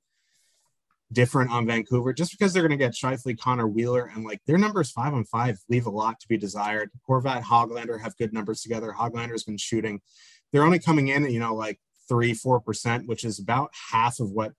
[1.12, 4.58] different on Vancouver, just because they're going to get Scheifele, Connor Wheeler, and like their
[4.58, 6.90] numbers five on five leave a lot to be desired.
[7.08, 8.94] Horvat, Hoglander have good numbers together.
[8.96, 10.00] Hoglander's been shooting.
[10.52, 14.30] They're only coming in, you know, like three, four percent, which is about half of
[14.30, 14.52] what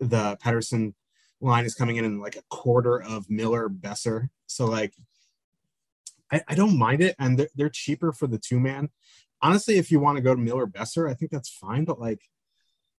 [0.00, 0.94] the Pettersson
[1.40, 4.28] line is coming in, in like a quarter of Miller Boeser.
[4.46, 4.94] So like,
[6.30, 8.90] I, I don't mind it, and they're, they're cheaper for the two man.
[9.42, 12.20] Honestly, if you want to go to Miller Boeser, I think that's fine, but like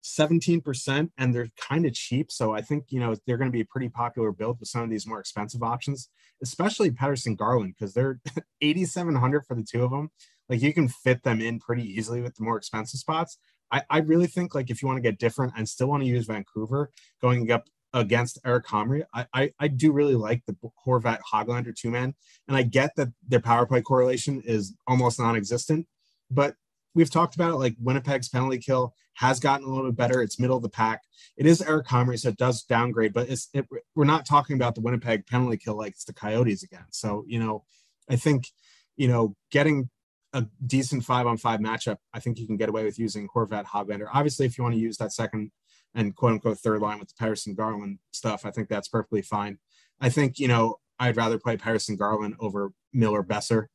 [0.03, 2.31] 17% and they're kind of cheap.
[2.31, 4.81] So I think, you know, they're going to be a pretty popular build with some
[4.81, 6.09] of these more expensive options,
[6.41, 8.19] especially Pettersson Garland, because they're
[8.61, 10.11] 8,700 for the two of them.
[10.49, 13.37] Like you can fit them in pretty easily with the more expensive spots.
[13.71, 16.09] I, I really think like if you want to get different and still want to
[16.09, 16.91] use Vancouver
[17.21, 21.91] going up against Eric Comrie, I, I, I do really like the Horvat Hoglander two
[21.91, 22.13] man.
[22.47, 25.87] And I get that their power play correlation is almost non existent,
[26.33, 26.55] but
[26.95, 30.21] we've talked about it like Winnipeg's penalty kill has gotten a little bit better.
[30.21, 31.03] It's middle of the pack.
[31.37, 33.65] It is Eric Comrie, so it does downgrade, but it's it,
[33.95, 36.85] we're not talking about the Winnipeg penalty kill like it's the Coyotes again.
[36.91, 37.63] So you know,
[38.09, 38.47] I think
[38.95, 39.89] you know getting
[40.33, 43.65] a decent five on five matchup, I think you can get away with using Horvat
[43.65, 44.07] Hoglander.
[44.11, 45.51] Obviously, if you want to use that second
[45.93, 49.59] and quote unquote third line with the Pettersson Garland stuff, I think that's perfectly fine.
[50.01, 53.67] I think you know I'd rather play Pettersson Garland over Miller Boeser,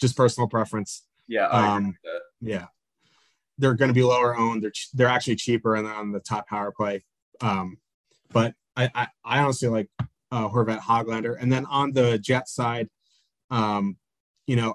[0.00, 1.04] just personal preference.
[1.30, 1.96] Yeah, um,
[2.40, 2.66] yeah,
[3.56, 4.62] they're going to be lower owned.
[4.64, 7.04] They're they're actually cheaper and on the top power play.
[7.40, 7.78] Um,
[8.32, 9.88] but I, I, I honestly like
[10.32, 11.36] uh, Horvat Hoglander.
[11.40, 12.88] And then on the Jet side,
[13.50, 13.96] um,
[14.46, 14.74] you know,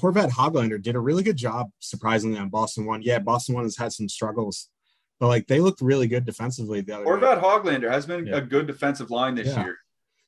[0.00, 3.02] Horvat Hoglander did a really good job, surprisingly, on Boston One.
[3.02, 4.68] Yeah, Boston One has had some struggles,
[5.18, 8.36] but like they looked really good defensively the other Horvat Hoglander has been yeah.
[8.36, 9.64] a good defensive line this yeah.
[9.64, 9.78] year.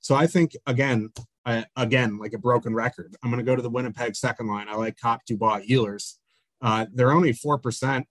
[0.01, 1.11] So I think again,
[1.47, 3.17] I, again, like a broken record.
[3.23, 4.69] I'm going to go to the Winnipeg second line.
[4.69, 6.15] I like Copp, Dubois, Ehlers.
[6.61, 8.07] Uh, they're only four percent,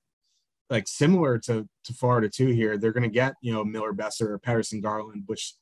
[0.69, 2.77] like similar to to Florida two here.
[2.77, 5.55] They're going to get you know Miller Boeser or Pettersson Garland, which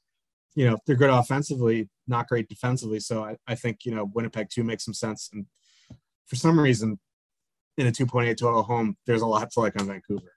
[0.55, 2.99] you know they're good offensively, not great defensively.
[2.99, 5.29] So I, I think you know Winnipeg two makes some sense.
[5.33, 5.45] And
[6.25, 6.99] for some reason,
[7.77, 10.33] in a 2.8 total home, there's a lot to like on Vancouver.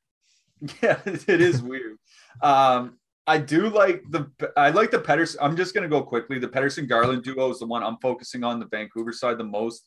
[0.83, 1.97] Yeah, it is weird.
[2.43, 2.99] Um,
[3.31, 5.37] I do like the I like the Pettersson.
[5.41, 6.41] I'm just gonna go quickly.
[6.41, 9.87] The Pettersson Garland duo is the one I'm focusing on the Vancouver side the most.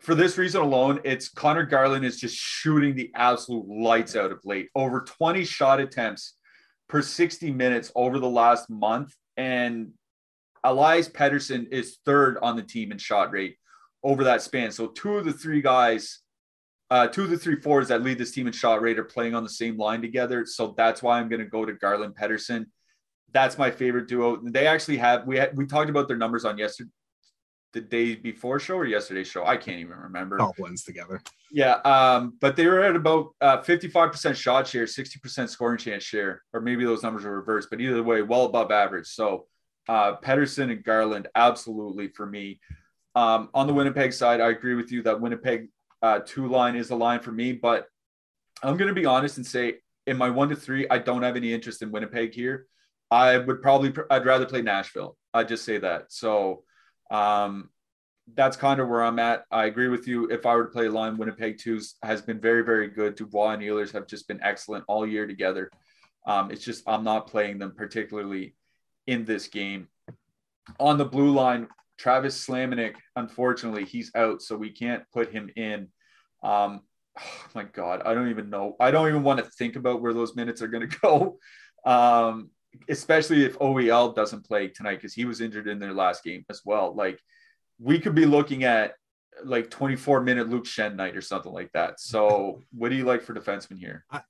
[0.00, 4.40] For this reason alone, it's Connor Garland is just shooting the absolute lights out of
[4.44, 4.68] late.
[4.74, 6.34] Over 20 shot attempts
[6.90, 9.14] per 60 minutes over the last month.
[9.38, 9.92] And
[10.62, 13.56] Elias Pettersson is third on the team in shot rate
[14.02, 14.70] over that span.
[14.72, 16.20] So two of the three guys,
[16.90, 19.34] uh, two of the three fours that lead this team in shot rate are playing
[19.34, 20.44] on the same line together.
[20.44, 22.66] So that's why I'm going to go to Garland Pettersson
[23.34, 24.38] that's my favorite duo.
[24.42, 26.90] They actually have we had, we talked about their numbers on yesterday,
[27.72, 29.44] the day before show or yesterday's show.
[29.44, 30.40] I can't even remember.
[30.40, 31.20] All blends together.
[31.50, 36.42] Yeah, um, but they were at about uh, 55% shot share, 60% scoring chance share,
[36.52, 37.68] or maybe those numbers are reversed.
[37.70, 39.08] But either way, well above average.
[39.08, 39.46] So
[39.88, 42.60] uh, Pettersson and Garland, absolutely for me.
[43.16, 45.68] Um, on the Winnipeg side, I agree with you that Winnipeg
[46.02, 47.88] uh, two line is a line for me, but
[48.62, 49.74] I'm going to be honest and say
[50.06, 52.66] in my one to three, I don't have any interest in Winnipeg here.
[53.14, 55.16] I would probably I'd rather play Nashville.
[55.32, 56.12] I'd just say that.
[56.12, 56.64] So
[57.12, 57.70] um,
[58.34, 59.44] that's kind of where I'm at.
[59.52, 60.28] I agree with you.
[60.30, 63.14] If I were to play line, Winnipeg two has been very very good.
[63.14, 65.70] Dubois and Ehlers have just been excellent all year together.
[66.26, 68.56] Um, it's just I'm not playing them particularly
[69.06, 69.86] in this game.
[70.80, 75.88] On the blue line, Travis Slaminik, unfortunately, he's out, so we can't put him in.
[76.42, 76.80] Um,
[77.20, 78.74] oh my God, I don't even know.
[78.80, 81.38] I don't even want to think about where those minutes are going to go.
[81.86, 82.50] Um,
[82.88, 86.62] especially if OEL doesn't play tonight because he was injured in their last game as
[86.64, 86.94] well.
[86.94, 87.20] Like
[87.78, 88.94] we could be looking at
[89.44, 92.00] like 24 minute Luke Schenn night or something like that.
[92.00, 94.04] So what do you like for defensemen here?
[94.10, 94.22] I,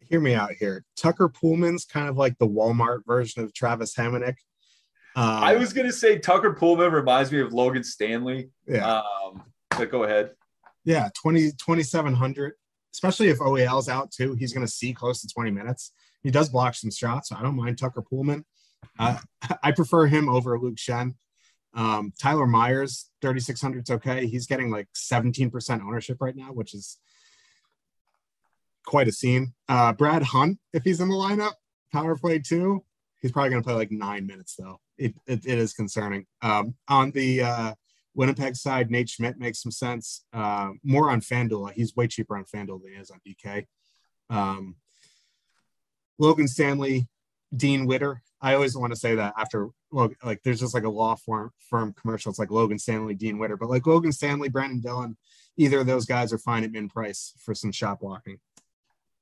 [0.00, 0.84] hear me out here.
[0.96, 4.36] Tucker Poolman's kind of like the Walmart version of Travis Hamonic.
[5.16, 8.50] Um, I was gonna say Tucker Poolman reminds me of Logan Stanley.
[8.66, 9.00] Yeah.
[9.00, 10.32] Um, but go ahead.
[10.84, 12.54] Yeah, 20 2700
[12.98, 15.92] especially if OEL's out too, he's going to see close to 20 minutes.
[16.22, 17.32] He does block some shots.
[17.32, 18.44] I don't mind Tucker Poolman.
[18.98, 19.18] Uh,
[19.62, 21.14] I prefer him over Luke Schenn.
[21.74, 24.26] Um, Tyler Myers, 3,600 is okay.
[24.26, 26.98] He's getting like 17% ownership right now, which is
[28.86, 29.54] quite a scene.
[29.68, 31.52] Uh, Brad Hunt, if he's in the lineup,
[31.92, 32.84] power play two.
[33.20, 34.80] He's probably going to play like nine minutes though.
[34.96, 36.26] It, it, it is concerning.
[36.42, 37.74] Um, on the uh,
[38.14, 40.24] Winnipeg side, Nate Schmidt makes some sense.
[40.32, 41.72] Uh, more on FanDuel.
[41.72, 43.66] He's way cheaper on FanDuel than he is on DK.
[44.30, 44.76] Um,
[46.18, 47.08] Logan Stanley,
[47.54, 48.22] Dean Witter.
[48.40, 51.50] I always want to say that after well, like there's just like a law firm
[51.70, 52.30] firm commercial.
[52.30, 55.16] It's like Logan Stanley, Dean Witter, but like Logan Stanley, Brenden Dillon,
[55.56, 58.38] either of those guys are fine at min price for some shop walking.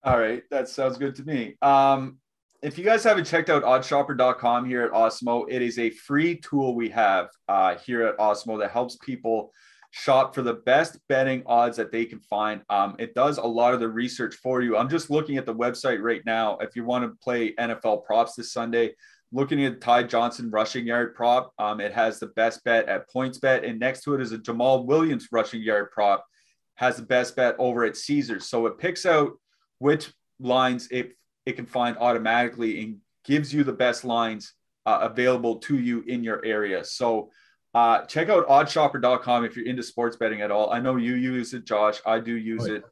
[0.04, 1.56] All right, that sounds good to me.
[1.62, 2.18] Um,
[2.62, 6.74] if you guys haven't checked out oddshopper.com here at Awesemo, it is a free tool
[6.74, 9.52] we have uh, here at Awesemo that helps people
[9.96, 12.60] shop for the best betting odds that they can find.
[12.68, 14.76] Um, it does a lot of the research for you.
[14.76, 16.58] I'm just looking at the website right now.
[16.58, 18.94] If you want to play NFL props this Sunday,
[19.32, 23.66] looking at Ty Johnson rushing yard prop, um, it has the best bet at PointsBet,
[23.66, 26.26] and next to it is a Jamaal Williams rushing yard prop,
[26.74, 28.50] has the best bet over at Caesars.
[28.50, 29.32] So it picks out
[29.78, 31.16] which lines it
[31.46, 34.52] it can find automatically and gives you the best lines
[34.84, 36.84] uh, available to you in your area.
[36.84, 37.30] So
[37.76, 40.72] uh, check out oddshopper.com if you're into sports betting at all.
[40.72, 42.00] I know you use it, Josh.
[42.06, 42.76] I do use oh, yeah.
[42.76, 42.84] it.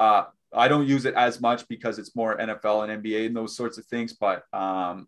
[0.00, 3.56] Uh, I don't use it as much because it's more NFL and NBA and those
[3.56, 5.06] sorts of things, but um,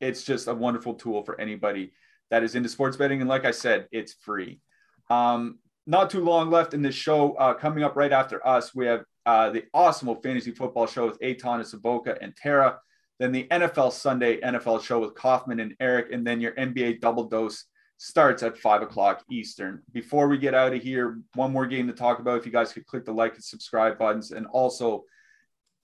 [0.00, 1.92] it's just a wonderful tool for anybody
[2.30, 3.22] that is into sports betting.
[3.22, 4.60] And like I said, it's free.
[5.08, 7.32] Um, not too long left in this show.
[7.36, 11.16] Uh, coming up right after us, we have uh, the awesome fantasy football show with
[11.22, 12.78] Aton and Saboka and Tara.
[13.18, 16.12] Then the NFL Sunday NFL show with Kaufman and Eric.
[16.12, 17.64] And then your NBA double dose
[18.04, 19.80] starts at five o'clock Eastern.
[19.92, 22.38] Before we get out of here, one more game to talk about.
[22.38, 25.04] If you guys could click the like and subscribe buttons and also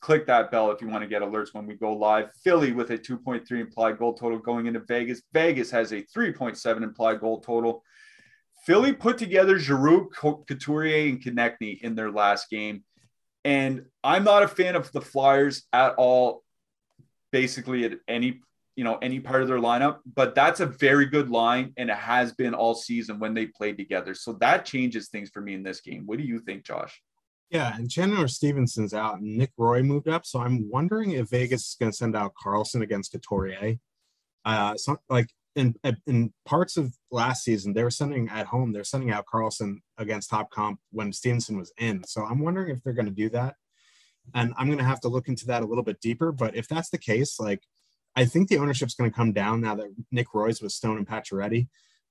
[0.03, 2.31] click that bell if you want to get alerts when we go live.
[2.45, 5.23] Philly with a 2.3 implied goal total going into Vegas.
[5.33, 7.83] Vegas has a 3.7 implied goal total.
[8.67, 12.85] Philly put together Giroux, Couturier, and Konecny in their last game.
[13.47, 16.43] And I'm not a fan of the Flyers at all,
[17.33, 18.43] basically at any
[18.77, 21.97] you know any part of their lineup but that's a very good line and it
[21.97, 24.15] has been all season when they played together.
[24.15, 26.05] So that changes things for me in this game.
[26.07, 27.01] What do you think josh?
[27.51, 31.69] Yeah and chandler stephenson's out and nick roy moved up so i'm wondering if vegas
[31.69, 33.77] is going to send out karlsson against couturier.
[34.45, 35.75] Uh so, like in
[36.07, 40.31] in parts of last season they were sending at home they're sending out karlsson against
[40.31, 42.05] top comp when stephenson was in.
[42.05, 43.57] So i'm wondering if they're going to do that
[44.35, 46.69] and i'm going to have to look into that a little bit deeper but if
[46.69, 47.63] that's the case like
[48.17, 51.07] I think the ownership's going to come down now that Nick Roy's with Stone and
[51.07, 51.69] Pacioretty.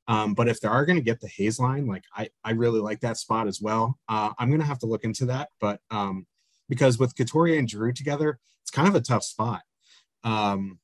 [0.08, 2.80] Um, but if they are going to get the Hayes line, like I, I really
[2.80, 4.00] like that spot as well.
[4.08, 5.50] Uh, I'm going to have to look into that.
[5.62, 6.26] But um,
[6.68, 9.62] because with Couturier and Giroux together, it's kind of a tough spot.
[10.24, 10.80] Um,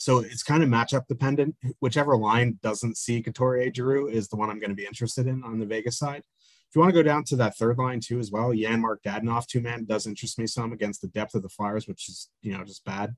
[0.00, 1.54] so it's kind of matchup dependent.
[1.80, 5.44] Whichever line doesn't see Couturier Giroux is the one I'm going to be interested in
[5.44, 6.22] on the Vegas side.
[6.68, 9.46] If you want to go down to that third line too as well, Janmark Dadonov
[9.46, 12.56] two man does interest me some against the depth of the Flyers, which is you
[12.56, 13.14] know just bad.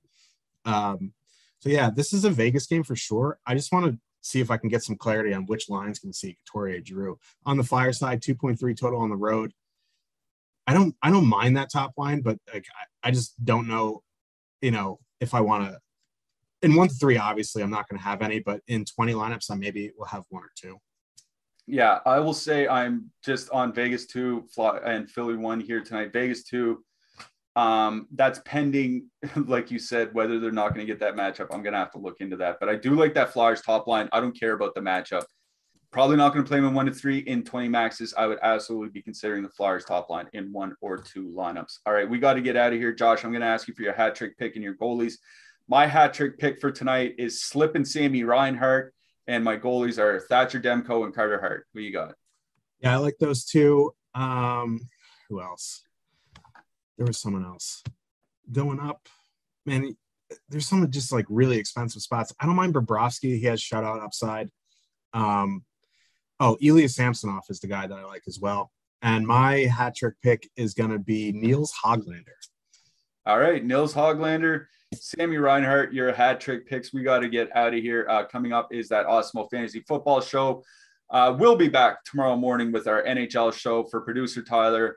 [0.65, 1.13] Um,
[1.61, 3.39] so yeah, this is a Vegas game for sure.
[3.47, 6.13] I just want to see if I can get some clarity on which lines can
[6.13, 8.23] see Couturier Drew on the Flyer side.
[8.23, 9.53] Two point three total on the road.
[10.67, 14.03] I don't I don't mind that top line, but like I, I just don't know,
[14.61, 15.79] you know, if I want to.
[16.63, 19.51] In one to three, obviously, I'm not going to have any, but in 20 lineups,
[19.51, 20.79] I maybe will have one or two.
[21.67, 24.47] Yeah, I will say I'm just on Vegas two
[24.85, 26.13] and Philly one here tonight.
[26.13, 26.85] Vegas two
[27.57, 31.49] um, that's pending, like you said, whether they're not going to get that matchup.
[31.53, 32.59] I'm going to have to look into that.
[32.61, 34.09] But I do like that Flyers top line.
[34.13, 35.25] I don't care about the matchup.
[35.91, 38.15] Probably not going to play them in one to three in 20 maxes.
[38.17, 41.81] I would absolutely be considering the Flyers top line in one or two lineups.
[41.85, 42.95] All right, we got to get out of here.
[42.95, 45.15] Josh, I'm going to ask you for your hat trick pick and your goalies.
[45.69, 48.95] My hat trick pick for tonight is Slip and Sammy Reinhart,
[49.27, 51.67] and my goalies are Thatcher Demko and Carter Hart.
[51.75, 52.15] Who you got?
[52.81, 53.95] Yeah, I like those two.
[54.15, 54.81] Um,
[55.29, 55.85] who else?
[56.97, 57.83] There was someone else
[58.51, 59.09] going up.
[59.67, 59.97] Man,
[60.49, 62.35] there's some just like really expensive spots.
[62.41, 63.39] I don't mind Bobrovsky.
[63.39, 64.51] He has shutout upside.
[65.15, 65.65] Um,
[66.41, 68.71] oh, Ilya Samsonov is the guy that I like as well.
[69.03, 72.39] And my hat trick pick is going to be Nils Hoglander.
[73.27, 76.93] All right, Nils Hoglander, Sammy Reinhart, your hat trick picks.
[76.93, 78.07] We got to get out of here.
[78.09, 80.65] Uh, coming up is that Awesemo Fantasy Football Show.
[81.11, 84.97] Uh, we'll be back tomorrow morning with our NHL show for producer Tyler.